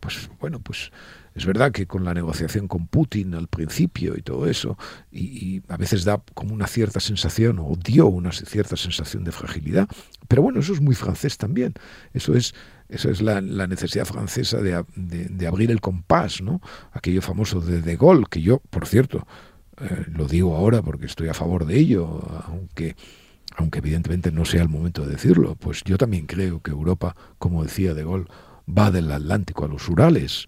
[0.00, 0.90] pues bueno, pues
[1.34, 4.76] es verdad que con la negociación con Putin al principio y todo eso,
[5.10, 9.88] y, a veces da como una cierta sensación, o dio una cierta sensación de fragilidad,
[10.28, 11.74] pero bueno, eso es muy francés también.
[12.12, 12.54] Eso es,
[12.88, 16.60] eso es la, necesidad francesa de, abrir el compás, ¿no?
[16.92, 19.26] Aquello famoso de De Gaulle, que yo, por cierto,
[19.80, 22.96] eh, lo digo ahora porque estoy a favor de ello, aunque
[23.56, 27.62] aunque evidentemente no sea el momento de decirlo, pues yo también creo que Europa, como
[27.62, 28.26] decía De Gaulle,
[28.68, 30.46] va del Atlántico a los Urales.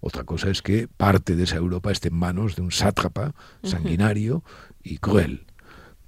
[0.00, 4.42] Otra cosa es que parte de esa Europa esté en manos de un sátrapa sanguinario
[4.82, 5.46] y cruel.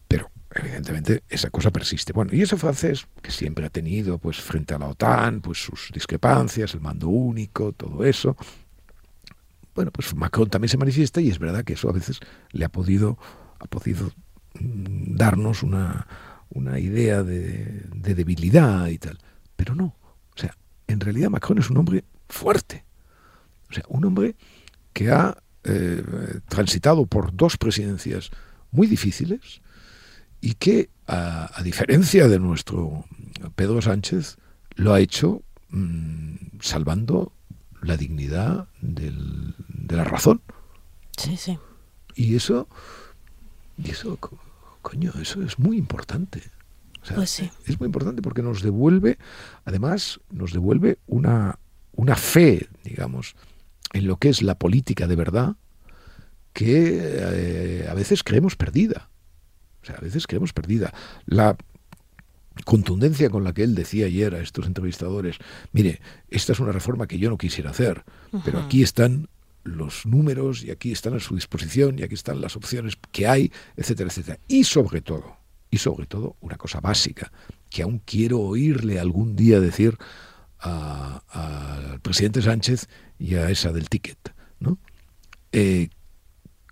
[0.09, 2.12] Pero evidentemente esa cosa persiste.
[2.12, 5.90] Bueno, y ese francés, que siempre ha tenido, pues frente a la OTAN, pues sus
[5.93, 8.37] discrepancias, el mando único, todo eso.
[9.75, 12.69] Bueno, pues Macron también se manifiesta y es verdad que eso a veces le ha
[12.69, 13.19] podido,
[13.61, 14.11] ha podido
[14.55, 16.07] mm, darnos una,
[16.51, 19.19] una idea de, de debilidad y tal.
[19.57, 19.95] Pero no,
[20.90, 22.85] en realidad Macron es un hombre fuerte.
[23.70, 24.37] O sea, un hombre
[24.92, 26.03] que ha eh,
[26.48, 28.31] transitado por dos presidencias
[28.70, 29.61] muy difíciles
[30.40, 33.05] y que, a, diferencia de nuestro
[33.55, 34.38] Pedro Sánchez,
[34.76, 37.33] lo ha hecho mm, salvando
[37.83, 40.40] la dignidad de la razón.
[41.16, 41.59] Sí, sí.
[42.14, 42.68] Y eso,
[43.76, 44.18] y eso,
[44.83, 46.42] coño, eso es muy importante.
[47.14, 49.18] Pues es muy importante porque nos devuelve,
[49.64, 51.58] además, nos devuelve una,
[51.92, 53.34] una fe, digamos,
[53.92, 55.56] en lo que es la política de verdad,
[56.52, 59.08] que eh, a veces creemos perdida.
[59.82, 60.92] O sea, a veces creemos perdida.
[61.26, 61.56] La
[62.64, 65.36] contundencia con la que él decía ayer a estos entrevistadores,
[65.72, 68.04] mire, esta es una reforma que yo no quisiera hacer,
[68.44, 69.28] pero aquí están
[69.62, 73.52] los números y aquí están a su disposición y aquí están las opciones que hay,
[73.76, 74.38] etcétera, etcétera.
[74.48, 75.39] Y sobre todo,
[75.70, 77.33] y sobre todo una cosa básica,
[77.68, 79.96] que aún quiero oírle algún día decir
[80.59, 84.78] al presidente Sánchez y a esa del ticket, ¿no?
[85.52, 85.88] Eh,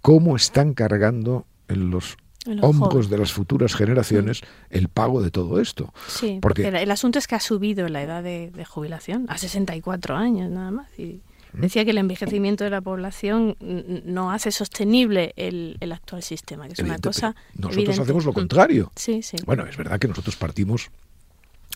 [0.02, 2.16] ¿Cómo están cargando en los
[2.62, 5.92] hombros de las futuras generaciones el pago de todo esto?
[6.06, 10.16] Sí, porque, el asunto es que ha subido la edad de, de jubilación a 64
[10.16, 10.98] años nada más.
[10.98, 16.74] Y Decía que el envejecimiento de la población no hace sostenible el, actual sistema, que
[16.74, 17.34] es una cosa.
[17.54, 18.92] Nosotros hacemos lo contrario.
[18.96, 19.36] Sí, sí.
[19.46, 20.90] Bueno, es verdad que nosotros partimos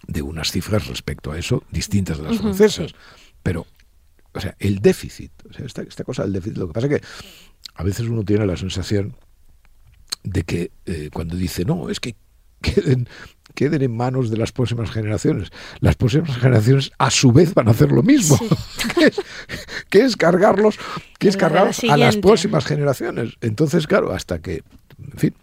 [0.07, 2.95] de unas cifras respecto a eso distintas de las francesas,
[3.43, 3.67] pero,
[4.33, 7.01] o sea, el déficit, o sea, esta, esta cosa del déficit, lo que pasa es
[7.01, 7.07] que
[7.75, 9.15] a veces uno tiene la sensación
[10.25, 12.17] de que eh, cuando dice, no, es que
[12.61, 13.09] queden,
[13.53, 15.51] queden en manos de las próximas generaciones.
[15.81, 18.39] Las próximas generaciones a su vez van a hacer lo mismo,
[19.89, 20.79] que, es, cargarlos,
[21.19, 23.35] que es a las próximas generaciones.
[23.41, 24.63] Entonces, claro, hasta que,
[24.99, 25.35] en fin,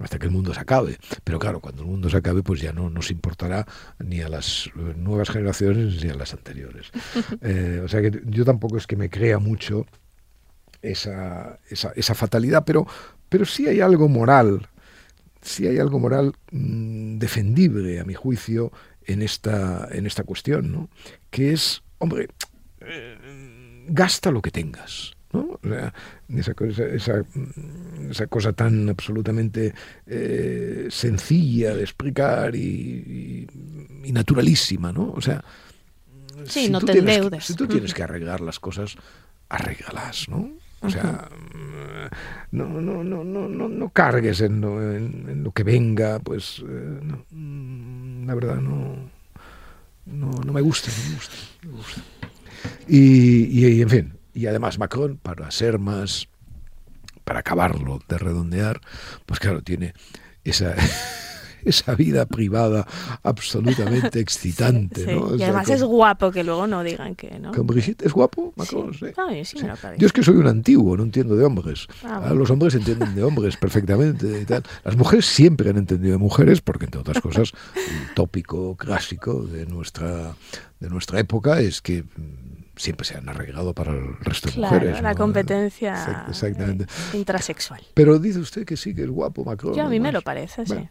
[0.00, 0.98] hasta que el mundo se acabe.
[1.24, 3.66] Pero claro, cuando el mundo se acabe, pues ya no nos importará
[3.98, 6.90] ni a las nuevas generaciones ni a las anteriores.
[7.42, 9.86] Eh, o sea que yo tampoco es que me crea mucho
[10.82, 12.86] esa, esa, esa fatalidad, pero,
[13.28, 14.68] pero sí hay algo moral
[15.42, 18.72] si hay algo moral mm, defendible, a mi juicio,
[19.04, 20.88] en esta, en esta cuestión, ¿no?
[21.30, 22.28] que es, hombre,
[23.88, 25.16] gasta lo que tengas.
[25.32, 25.60] ¿no?
[26.36, 27.24] esa, cosa, esa,
[28.10, 29.72] esa, cosa tan absolutamente
[30.06, 33.46] eh, sencilla de explicar y,
[34.02, 35.12] y, naturalísima, ¿no?
[35.12, 35.44] O sea,
[36.46, 38.96] sí, si, no te tienes que, si tú tienes que arreglar las cosas,
[39.48, 40.50] arréglalas, ¿no?
[40.82, 41.28] O sea,
[42.50, 47.00] no, no, no, no, no, no cargues en lo, en, lo, que venga, pues eh,
[47.02, 48.96] no, mm, la verdad no,
[50.06, 51.36] no, no, me gusta, no me gusta.
[51.62, 52.02] Me gusta.
[52.88, 56.28] Y, y, y, en fin, y además Macron, para ser más,
[57.24, 58.80] para acabarlo de redondear,
[59.26, 59.94] pues claro, tiene
[60.44, 60.74] esa
[61.64, 62.86] esa vida privada
[63.22, 65.14] absolutamente excitante.
[65.14, 65.36] ¿no?
[65.36, 67.52] y además es guapo, que luego no digan que no.
[67.52, 68.52] ¿Con Brigitte es guapo?
[68.56, 69.06] Macron, sí.
[69.98, 71.86] Yo es que soy un antiguo, no entiendo de hombres.
[72.04, 74.62] Ah, Los hombres entienden de hombres perfectamente y tal.
[74.84, 79.66] Las mujeres siempre han entendido de mujeres, porque entre otras cosas, un tópico clásico de
[79.66, 80.34] nuestra,
[80.78, 85.02] de nuestra época es que mm, siempre se han arreglado para el resto de mujeres.
[85.02, 86.86] La competencia Exactamente.
[87.12, 87.80] intrasexual.
[87.94, 89.74] Pero dice usted que sí, que es guapo Macron.
[89.74, 90.88] Yo a mí me lo parece, sí.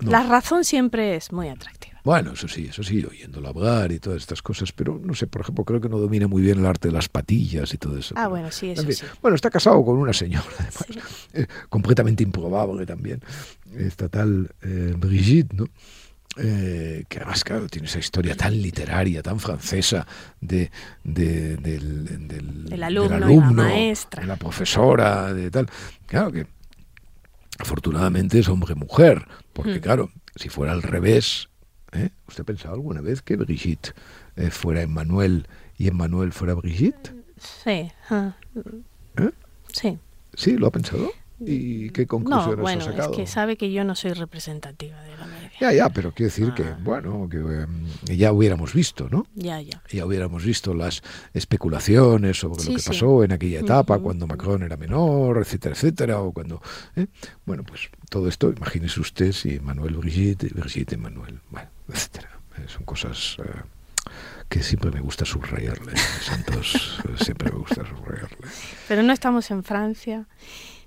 [0.00, 2.00] La razón siempre es muy atractiva.
[2.02, 5.42] Bueno, eso sí, eso sí, oyéndolo hablar y todas estas cosas, pero no sé, por
[5.42, 8.14] ejemplo, creo que no domina muy bien el arte de las patillas y todo eso.
[8.16, 9.04] Ah, bueno, sí, eso sí.
[9.20, 10.86] Bueno, está casado con una señora, además,
[11.34, 13.20] eh, completamente improbable también,
[13.76, 15.66] esta tal eh, Brigitte, ¿no?
[16.36, 20.06] Eh, que además, claro, tiene esa historia tan literaria, tan francesa
[20.40, 20.70] de,
[21.02, 24.22] de del, del, el alumno, del alumno la maestra.
[24.22, 25.68] de la profesora, de tal.
[26.06, 26.46] Claro que
[27.60, 29.80] afortunadamente es hombre-mujer, porque hmm.
[29.80, 31.48] claro, si fuera al revés,
[31.92, 32.10] ¿eh?
[32.28, 33.94] ¿usted ha pensado alguna vez que Brigitte
[34.36, 35.46] eh, fuera Emmanuel
[35.76, 37.14] y Emmanuel fuera Brigitte?
[37.38, 37.90] Sí.
[39.16, 39.30] ¿Eh?
[39.72, 39.98] Sí.
[40.34, 40.56] ¿Sí?
[40.56, 41.10] ¿Lo ha pensado?
[41.40, 43.12] ¿Y qué conclusiones no, bueno, ha sacado?
[43.12, 45.26] Es que sabe que yo no soy representativa de la.
[45.60, 46.78] Ya, ya, pero quiero decir que, ah.
[46.82, 49.26] bueno, que ya hubiéramos visto, ¿no?
[49.34, 49.82] Ya, ya.
[49.90, 51.02] Ya hubiéramos visto las
[51.34, 56.32] especulaciones sobre lo que pasó en aquella etapa, cuando Macron era menor, etcétera, etcétera, o
[56.32, 56.62] cuando...
[57.44, 62.30] Bueno, pues todo esto, imagínese usted si Manuel Brigitte, Brigitte Manuel, bueno, etcétera.
[62.66, 63.36] Son cosas...
[64.48, 68.48] que siempre me gusta subrayarle, Santos, siempre me gusta subrayarle.
[68.88, 70.26] Pero no estamos en Francia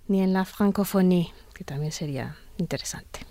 [0.10, 3.22] ni en la francofonía, que también sería interesante.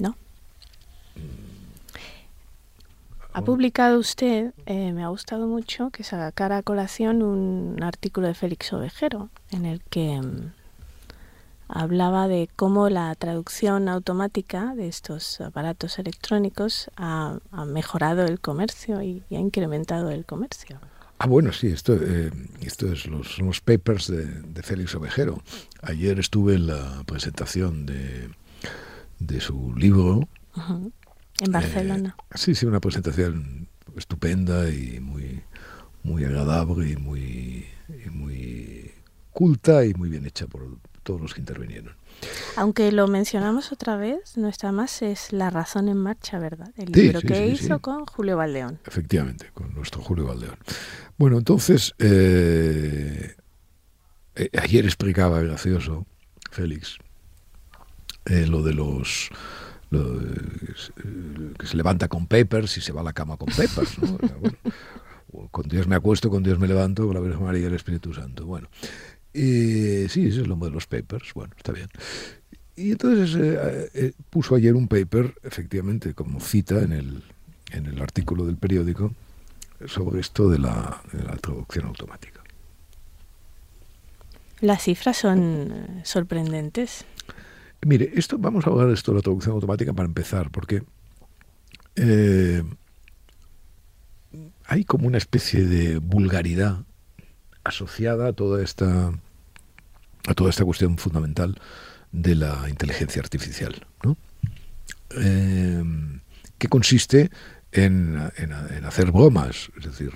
[0.00, 0.16] ¿No?
[3.36, 8.32] Ha publicado usted, eh, me ha gustado mucho, que sacara a colación un artículo de
[8.32, 10.52] Félix Ovejero, en el que mm,
[11.68, 19.22] hablaba de cómo la traducción automática de estos aparatos electrónicos ha, mejorado el comercio y
[19.30, 20.80] ha incrementado el comercio.
[21.18, 22.30] Ah, bueno, sí, esto, eh,
[22.62, 25.42] esto es los, son los papers de, de, Félix Ovejero.
[25.82, 28.30] Ayer estuve en la presentación de,
[29.18, 30.26] de su libro.
[31.40, 32.16] En Barcelona.
[32.18, 35.42] Eh, sí, sí, una presentación estupenda y muy,
[36.02, 38.92] muy agradable y muy, y muy
[39.32, 40.66] culta y muy bien hecha por
[41.02, 41.94] todos los que intervinieron.
[42.56, 46.70] Aunque lo mencionamos otra vez, no está más, es La razón en marcha, ¿verdad?
[46.76, 48.80] El libro que hizo con Julio Valdeón.
[48.86, 50.56] Efectivamente, con nuestro Julio Valdeón.
[51.18, 53.36] Bueno, entonces, eh,
[54.34, 56.06] eh, ayer explicaba, gracioso,
[56.50, 56.98] Félix,
[58.24, 59.30] eh, lo de los...
[61.58, 63.98] que se levanta con papers y se va a la cama con papers.
[63.98, 64.18] ¿no?
[65.50, 68.14] con Dios me acuesto, con Dios me levanto, con la Virgen María y el Espíritu
[68.14, 68.46] Santo.
[68.46, 68.68] Bueno,
[69.32, 71.34] sí, eso es lo de los papers.
[71.34, 71.88] Bueno, está bien.
[72.76, 77.22] Y entonces eh, eh, puso ayer un paper, efectivamente, como cita en el,
[77.72, 79.14] en el artículo del periódico,
[79.86, 82.42] sobre esto de la, de la traducción automática.
[84.60, 87.06] Las cifras son eh, sorprendentes.
[87.86, 90.82] Mire, esto vamos a hablar de esto de la traducción automática para empezar, porque
[94.66, 96.84] hay como una especie de vulgaridad
[97.62, 99.12] asociada a toda esta
[100.26, 101.60] a toda esta cuestión fundamental
[102.10, 104.16] de la inteligencia artificial, ¿no?
[105.10, 105.84] Eh,
[106.58, 107.30] que consiste
[107.70, 108.16] en,
[108.84, 110.12] hacer bromas, es decir,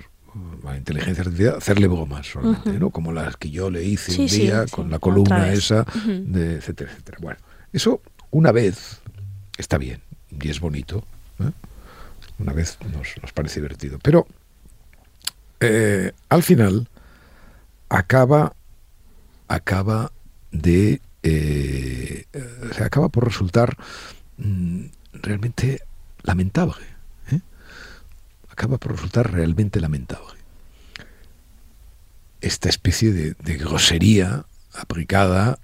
[0.61, 2.89] la inteligencia artificial, hacerle bromas solamente, ¿no?
[2.89, 7.17] Como las que yo le hice un día con la columna esa, de etcétera, etcétera.
[7.21, 7.39] Bueno,
[7.73, 8.01] eso
[8.31, 9.01] una vez
[9.57, 11.05] está bien y es bonito,
[11.39, 11.51] ¿eh?
[12.39, 14.27] una vez nos, parece divertido, pero
[15.59, 16.87] eh, al final
[17.89, 18.55] acaba
[19.47, 20.11] acaba
[20.51, 22.25] de eh,
[22.75, 23.77] se acaba por resultar
[24.37, 25.81] mm, realmente
[26.23, 26.91] lamentable.
[28.49, 30.39] Acaba por resultar realmente lamentable.
[32.41, 35.59] Esta especie de, grosería aplicada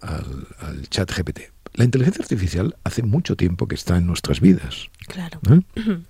[0.00, 1.52] al, chat GPT.
[1.74, 4.88] la inteligencia artificial hace mucho tiempo que está en nuestras vidas.
[5.08, 5.40] Claro.
[5.50, 6.00] ¿eh?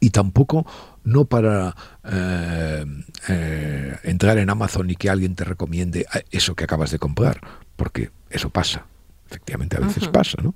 [0.00, 0.66] Y tampoco
[1.04, 2.84] no para eh,
[3.28, 7.40] eh, entrar en Amazon y que alguien te recomiende eso que acabas de comprar,
[7.76, 8.84] porque eso pasa,
[9.26, 10.54] efectivamente a veces pasa, ¿no?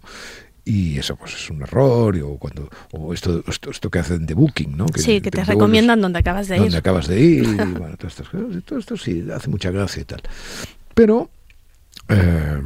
[0.64, 4.76] y eso pues es un error o cuando o esto esto, que hacen de booking
[4.76, 7.96] no sí que te, recomiendan donde acabas de ir donde acabas de ir y, bueno
[7.96, 10.22] todas estas cosas y todo esto sí hace mucha gracia y tal
[10.94, 11.30] pero
[12.08, 12.62] eh,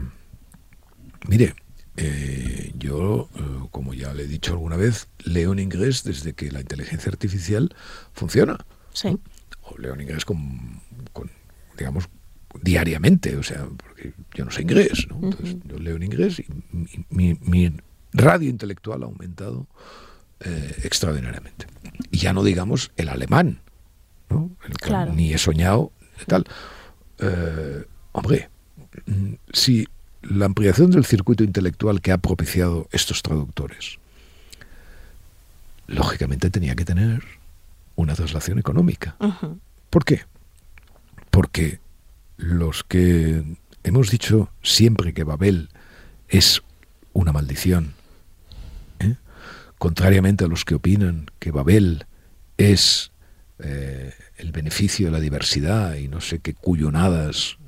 [1.28, 1.54] mire
[1.96, 6.50] eh, yo eh, como ya le he dicho alguna vez leo en inglés desde que
[6.50, 7.74] la inteligencia artificial
[8.12, 8.58] funciona
[8.92, 9.18] sí
[9.62, 10.80] o leo en inglés con,
[11.12, 11.30] con
[11.76, 12.08] digamos
[12.62, 15.20] diariamente, o sea, porque yo no sé inglés, ¿no?
[15.22, 16.46] Entonces yo leo en inglés y
[17.10, 17.72] mi, mi,
[18.12, 19.66] radio intelectual ha aumentado
[20.40, 21.66] eh, extraordinariamente.
[22.10, 23.60] Y ya no digamos el alemán,
[24.30, 24.50] ¿no?
[25.12, 25.92] ni he soñado,
[26.26, 26.46] tal.
[27.18, 27.84] Eh,
[28.16, 28.48] hombre,
[29.52, 29.86] si
[30.22, 33.98] la ampliación del circuito intelectual que ha propiciado estos traductores,
[35.86, 37.22] lógicamente tenía que tener
[37.94, 39.16] una traslación económica.
[39.90, 40.22] ¿Por qué?
[41.30, 41.78] Porque
[42.38, 43.44] los que
[43.84, 45.68] hemos dicho siempre que Babel
[46.28, 46.62] es
[47.12, 47.92] una maldición,
[49.00, 49.16] ¿eh?
[49.76, 52.06] contrariamente a los que opinan que Babel
[52.56, 53.12] es
[53.58, 57.58] eh, el beneficio de la diversidad y no sé qué cuyonadas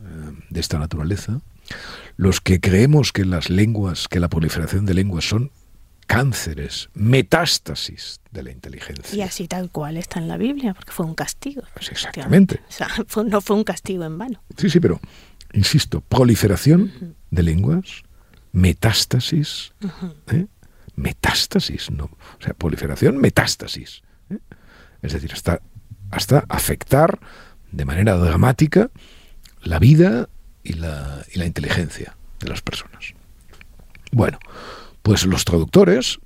[0.50, 1.40] de esta naturaleza,
[2.16, 5.50] los que creemos que las lenguas, que la proliferación de lenguas son
[6.08, 9.16] cánceres, metástasis de la inteligencia.
[9.16, 11.62] Y así tal cual está en la Biblia, porque fue un castigo.
[11.74, 12.60] Pues exactamente.
[12.66, 12.88] O sea,
[13.26, 14.42] no fue un castigo en vano.
[14.56, 15.00] Sí, sí, pero,
[15.52, 18.04] insisto, proliferación de lenguas,
[18.52, 19.74] metástasis,
[20.28, 20.46] ¿eh?
[20.96, 24.02] metástasis, no, o sea, proliferación, metástasis.
[24.30, 24.38] ¿eh?
[25.02, 25.60] Es decir, hasta,
[26.10, 27.20] hasta afectar
[27.70, 28.90] de manera dramática
[29.68, 30.28] la vida
[30.62, 33.12] y la, y la inteligencia de las personas.
[34.12, 34.38] Bueno,
[35.02, 36.18] pues los traductores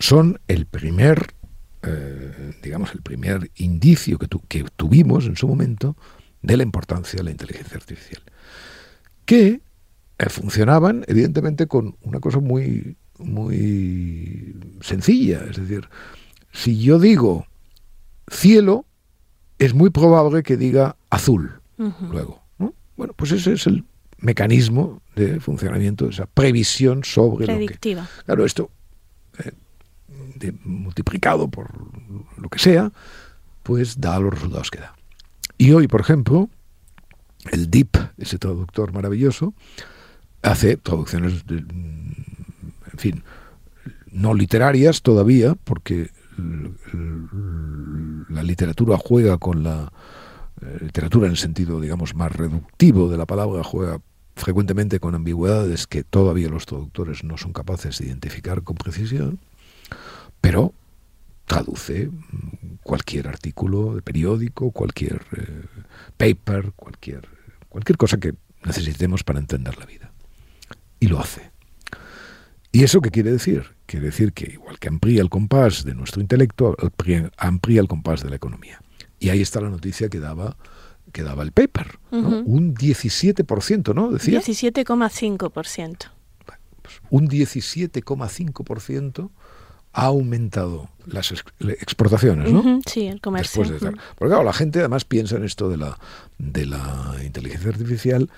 [0.00, 1.34] son el primer,
[1.82, 5.96] eh, digamos, el primer indicio que, que tuvimos en su momento
[6.42, 8.22] de la importancia de la inteligencia artificial.
[9.24, 9.60] Que
[10.18, 15.44] eh, funcionaban, evidentemente, con una cosa muy, muy sencilla.
[15.48, 15.88] Es decir,
[16.52, 17.46] si yo digo
[18.28, 18.86] cielo,
[19.58, 21.60] es muy probable que diga azul
[22.10, 22.47] luego.
[22.98, 23.84] Bueno, pues ese es el
[24.18, 28.02] mecanismo de funcionamiento, de esa previsión sobre Predictiva.
[28.02, 28.24] lo que...
[28.24, 28.70] Claro, esto
[29.38, 31.70] eh, multiplicado por
[32.36, 32.90] lo que sea,
[33.62, 34.96] pues da los resultados que da.
[35.56, 36.50] Y hoy, por ejemplo,
[37.52, 39.54] el DIP, ese traductor maravilloso,
[40.42, 43.22] hace traducciones, de, en fin,
[44.10, 46.10] no literarias todavía, porque
[48.28, 49.92] la literatura juega con la
[50.80, 54.00] literatura en el sentido, digamos, más reductivo de la palabra, juega
[54.36, 59.38] frecuentemente con ambigüedades que todavía los traductores no son capaces de identificar con precisión,
[60.40, 60.72] pero
[61.46, 62.10] traduce
[62.82, 65.64] cualquier artículo de periódico, cualquier eh,
[66.16, 67.28] paper, cualquier,
[67.68, 68.34] cualquier cosa que
[68.64, 70.12] necesitemos para entender la vida.
[71.00, 71.50] Y lo hace.
[72.70, 73.76] ¿Y eso qué quiere decir?
[73.86, 76.76] Quiere decir que igual que amplía el compás de nuestro intelecto,
[77.38, 78.80] amplía el compás de la economía.
[79.18, 80.56] Y ahí está la noticia que daba,
[81.12, 81.98] que daba el paper.
[82.10, 84.10] Un 17%, ¿no?
[84.10, 84.40] Decía.
[84.40, 85.96] 17,5%.
[86.82, 89.30] Pues un 17,5%
[89.92, 92.80] ha aumentado las exportaciones, ¿no?
[92.86, 93.64] sí, el comercio.
[93.64, 95.98] Porque claro, la gente además piensa en esto de la,
[96.38, 98.30] de la inteligencia artificial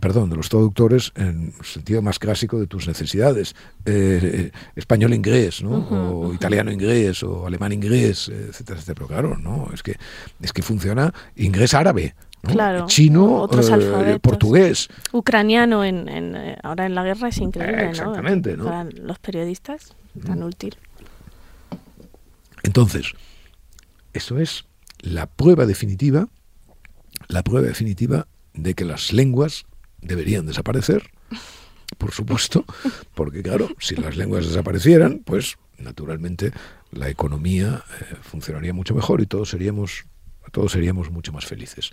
[0.00, 3.54] perdón, de los traductores en sentido más clásico de tus necesidades,
[3.84, 5.86] eh, eh, español-inglés, ¿no?
[5.88, 8.94] o italiano-inglés, o alemán-inglés, etcétera, etcétera.
[8.94, 9.96] Pero claro, no, es que,
[10.40, 12.14] es que funciona inglés-árabe.
[12.42, 14.88] Claro, chino, otros eh, portugués.
[15.12, 18.64] Ucraniano en, en, ahora en la guerra es increíble, exactamente, ¿no?
[18.64, 19.94] Para los periodistas,
[20.26, 20.76] tan útil.
[22.62, 23.14] Entonces,
[24.12, 24.66] eso es
[25.00, 26.28] la prueba definitiva,
[27.28, 29.66] la prueba definitiva de que las lenguas
[30.00, 31.10] deberían desaparecer,
[31.98, 32.64] por supuesto,
[33.14, 36.52] porque claro, si las lenguas desaparecieran, pues naturalmente
[36.92, 40.04] la economía eh, funcionaría mucho mejor y todos seríamos,
[40.52, 41.92] todos seríamos mucho más felices.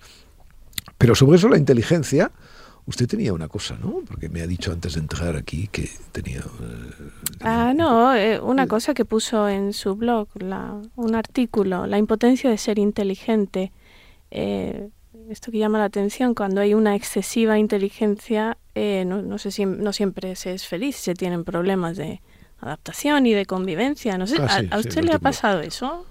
[0.98, 2.32] Pero sobre eso la inteligencia,
[2.86, 4.02] usted tenía una cosa, ¿no?
[4.08, 6.40] Porque me ha dicho antes de entrar aquí que tenía...
[6.40, 7.10] Eh,
[7.42, 12.50] ah, no, eh, una cosa que puso en su blog, la, un artículo, la impotencia
[12.50, 13.72] de ser inteligente
[15.32, 19.66] esto que llama la atención, cuando hay una excesiva inteligencia, eh, no, no, sé si,
[19.66, 22.22] no siempre se es feliz, se tienen problemas de
[22.60, 24.18] adaptación y de convivencia.
[24.18, 26.06] No sé, ah, ¿a, usted le ha pasado eso?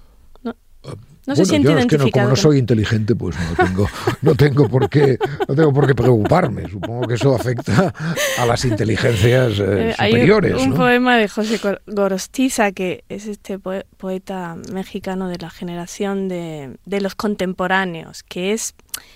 [1.30, 3.88] No, se Bueno, siente yo es que no, como no soy inteligente, pues no tengo,
[4.22, 5.16] no tengo por qué,
[5.48, 6.68] no tengo por qué preocuparme.
[6.68, 7.94] Supongo que eso afecta
[8.38, 10.76] a las inteligencias eh, Eh, hay superiores, un ¿no?
[10.76, 17.00] poema de José Gorostiza, que es este poe- poeta mexicano de la generación de, de
[17.00, 18.74] los contemporáneos, que es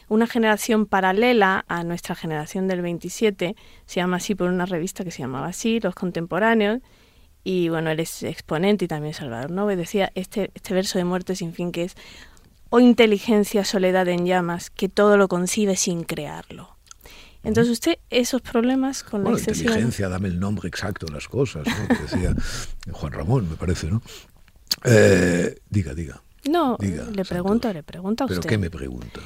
[0.09, 3.57] una generación paralela a nuestra generación del 27,
[3.87, 6.79] se llama así por una revista que se llamaba así, Los Contemporáneos,
[7.45, 11.37] y bueno, él es exponente y también Salvador Noves decía este, este verso de Muerte
[11.37, 11.95] sin fin que es,
[12.71, 16.71] oh inteligencia, soledad en llamas, que todo lo concibe sin crearlo.
[17.43, 19.73] Entonces usted esos problemas con la excesiva...
[19.73, 21.89] inteligencia, dame el nombre exacto de las cosas, ¿no?
[21.89, 22.35] Que decía
[22.93, 24.01] Juan Ramón, me parece, ¿no?
[24.85, 26.23] Eh, diga, diga.
[26.49, 27.75] No, Diga, le pregunto, Santos.
[27.75, 28.51] le pregunto a ¿Pero usted.
[28.51, 29.21] qué me pregunta?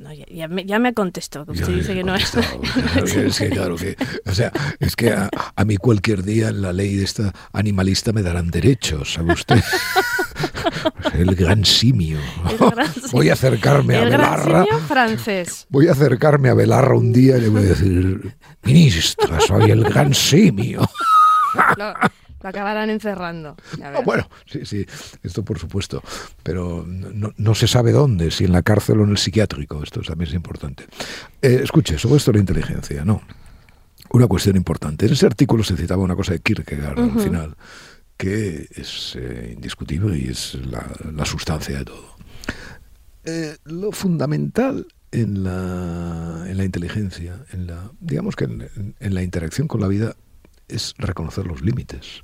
[0.00, 2.30] No, ya, ya me, ya me contestó, que usted dice que no es...
[2.30, 6.62] contestado, es que, claro que, o sea, es que a, a mí cualquier día en
[6.62, 9.62] la ley de esta animalista me darán derechos, ¿sabe usted?
[11.12, 12.18] El gran simio.
[12.48, 13.10] El gran simio.
[13.12, 14.64] Voy a acercarme a El Belarra.
[14.64, 15.66] simio francés.
[15.68, 19.84] Voy a acercarme a Belarra un día y le voy a decir, ministra, soy el
[19.84, 20.80] gran simio.
[21.76, 21.92] Lo,
[22.42, 23.56] lo acabarán encerrando.
[24.04, 24.86] bueno, sí, sí,
[25.22, 26.02] esto por supuesto,
[26.42, 30.00] pero no, no se sabe dónde, si en la cárcel o en el psiquiátrico, esto
[30.00, 30.84] también es importante.
[31.42, 33.22] Eh, escuche, sobre esto de la inteligencia, no.
[34.12, 35.06] Una cuestión importante.
[35.06, 37.56] En ese artículo se citaba una cosa de Kierkegaard al final,
[38.16, 40.84] que es eh, indiscutible y es la,
[41.14, 42.16] la sustancia de todo.
[43.24, 49.14] Eh, lo fundamental en la, en la inteligencia, en la, digamos que en- en- en
[49.14, 50.16] la interacción con la vida,
[50.68, 52.22] es reconocer los límites.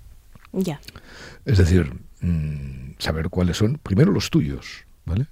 [0.56, 0.80] Ya.
[1.44, 1.92] Es decir,
[2.22, 5.26] mm, saber cuáles son, primero los tuyos, ¿vale?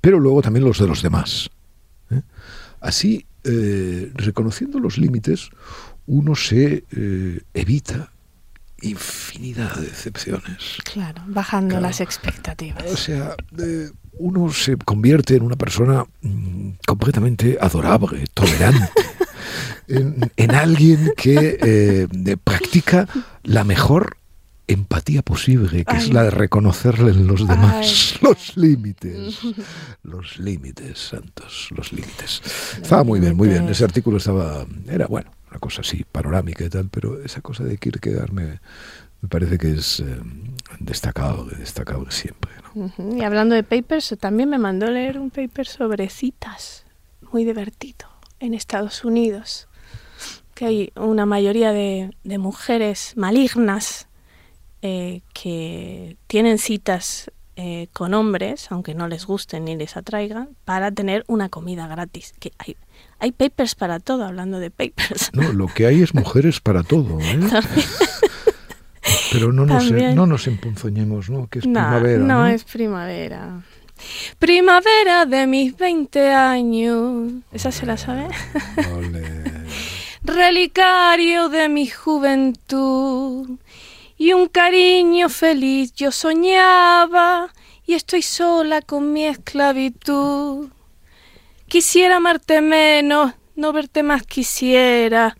[0.00, 1.50] Pero luego también los de los demás.
[2.10, 2.22] ¿eh?
[2.80, 5.50] Así, eh, reconociendo los límites,
[6.06, 8.10] uno se eh, evita
[8.80, 10.76] infinidad de decepciones.
[10.84, 11.82] Claro, bajando Claro.
[11.88, 12.84] las expectativas.
[12.92, 13.90] O sea, eh,
[14.20, 18.88] uno se convierte en una persona mm, completamente adorable, tolerante,
[19.88, 23.08] en, en alguien que eh, practica
[23.42, 24.16] la mejor
[24.68, 26.12] empatía posible, que es Ay.
[26.12, 29.40] la de reconocerle en los demás los límites.
[30.02, 32.42] Los límites, santos, los límites.
[32.80, 33.60] Estaba muy bien, muy bien.
[33.60, 33.78] límites.
[33.78, 37.78] Ese artículo estaba, era bueno, una cosa así, panorámica y tal, pero esa cosa de
[37.78, 38.60] Kierkegaard me,
[39.22, 40.20] me parece que es eh,
[40.78, 42.52] destacable, destacable siempre.
[42.74, 42.92] ¿no?
[43.16, 46.84] Y hablando de papers, también me mandó leer un paper sobre citas,
[47.32, 48.08] muy divertido,
[48.40, 49.68] en Estados Unidos,
[50.54, 54.08] que hay una mayoría de, de mujeres malignas
[54.82, 60.92] eh, que tienen citas eh, con hombres, aunque no les gusten ni les atraigan, para
[60.92, 62.32] tener una comida gratis.
[62.38, 62.76] Que hay,
[63.18, 65.30] hay papers para todo, hablando de papers.
[65.32, 67.40] No, lo que hay es mujeres para todo, ¿eh?
[69.32, 70.14] Pero no nos, También.
[70.14, 71.48] no nos emponzoñemos, ¿no?
[71.48, 72.18] Que es No, primavera.
[72.18, 72.46] no ¿no?
[72.46, 73.62] es primavera.
[74.38, 77.32] Primavera de mis 20 años.
[77.52, 78.28] ¿Esa se la sabe?
[80.22, 83.58] Relicario de mi juventud.
[84.16, 87.52] Y un cariño feliz yo soñaba.
[87.86, 90.68] Y estoy sola con mi esclavitud.
[91.68, 95.36] Quisiera amarte menos, no verte más quisiera.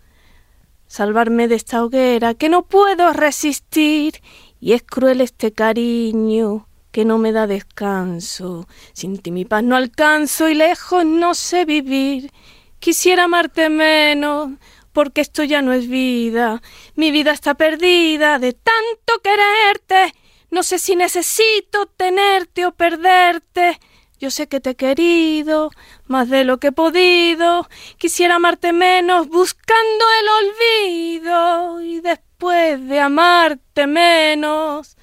[0.87, 4.21] Salvarme de esta hoguera que no puedo resistir.
[4.59, 8.67] Y es cruel este cariño que no me da descanso.
[8.93, 12.31] Sin ti mi paz no alcanzo y lejos no sé vivir.
[12.79, 14.51] Quisiera amarte menos,
[14.93, 16.61] porque esto ya no es vida.
[16.95, 20.13] Mi vida está perdida de tanto quererte.
[20.49, 23.79] No sé si necesito tenerte o perderte.
[24.19, 25.71] Yo sé que te he querido
[26.05, 27.69] más de lo que he podido.
[27.97, 31.81] Quisiera amarte menos buscando el olvido.
[31.81, 34.97] Y después de amarte menos,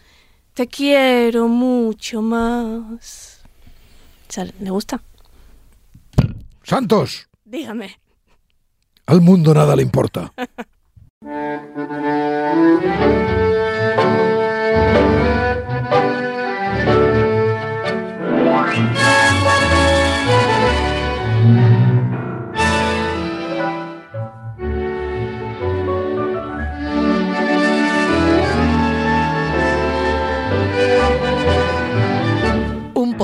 [0.57, 3.43] te quiero mucho más.
[4.59, 5.03] ¿Le gusta?
[6.63, 7.99] Santos, Dígame.
[9.07, 10.33] al mundo nada le importa.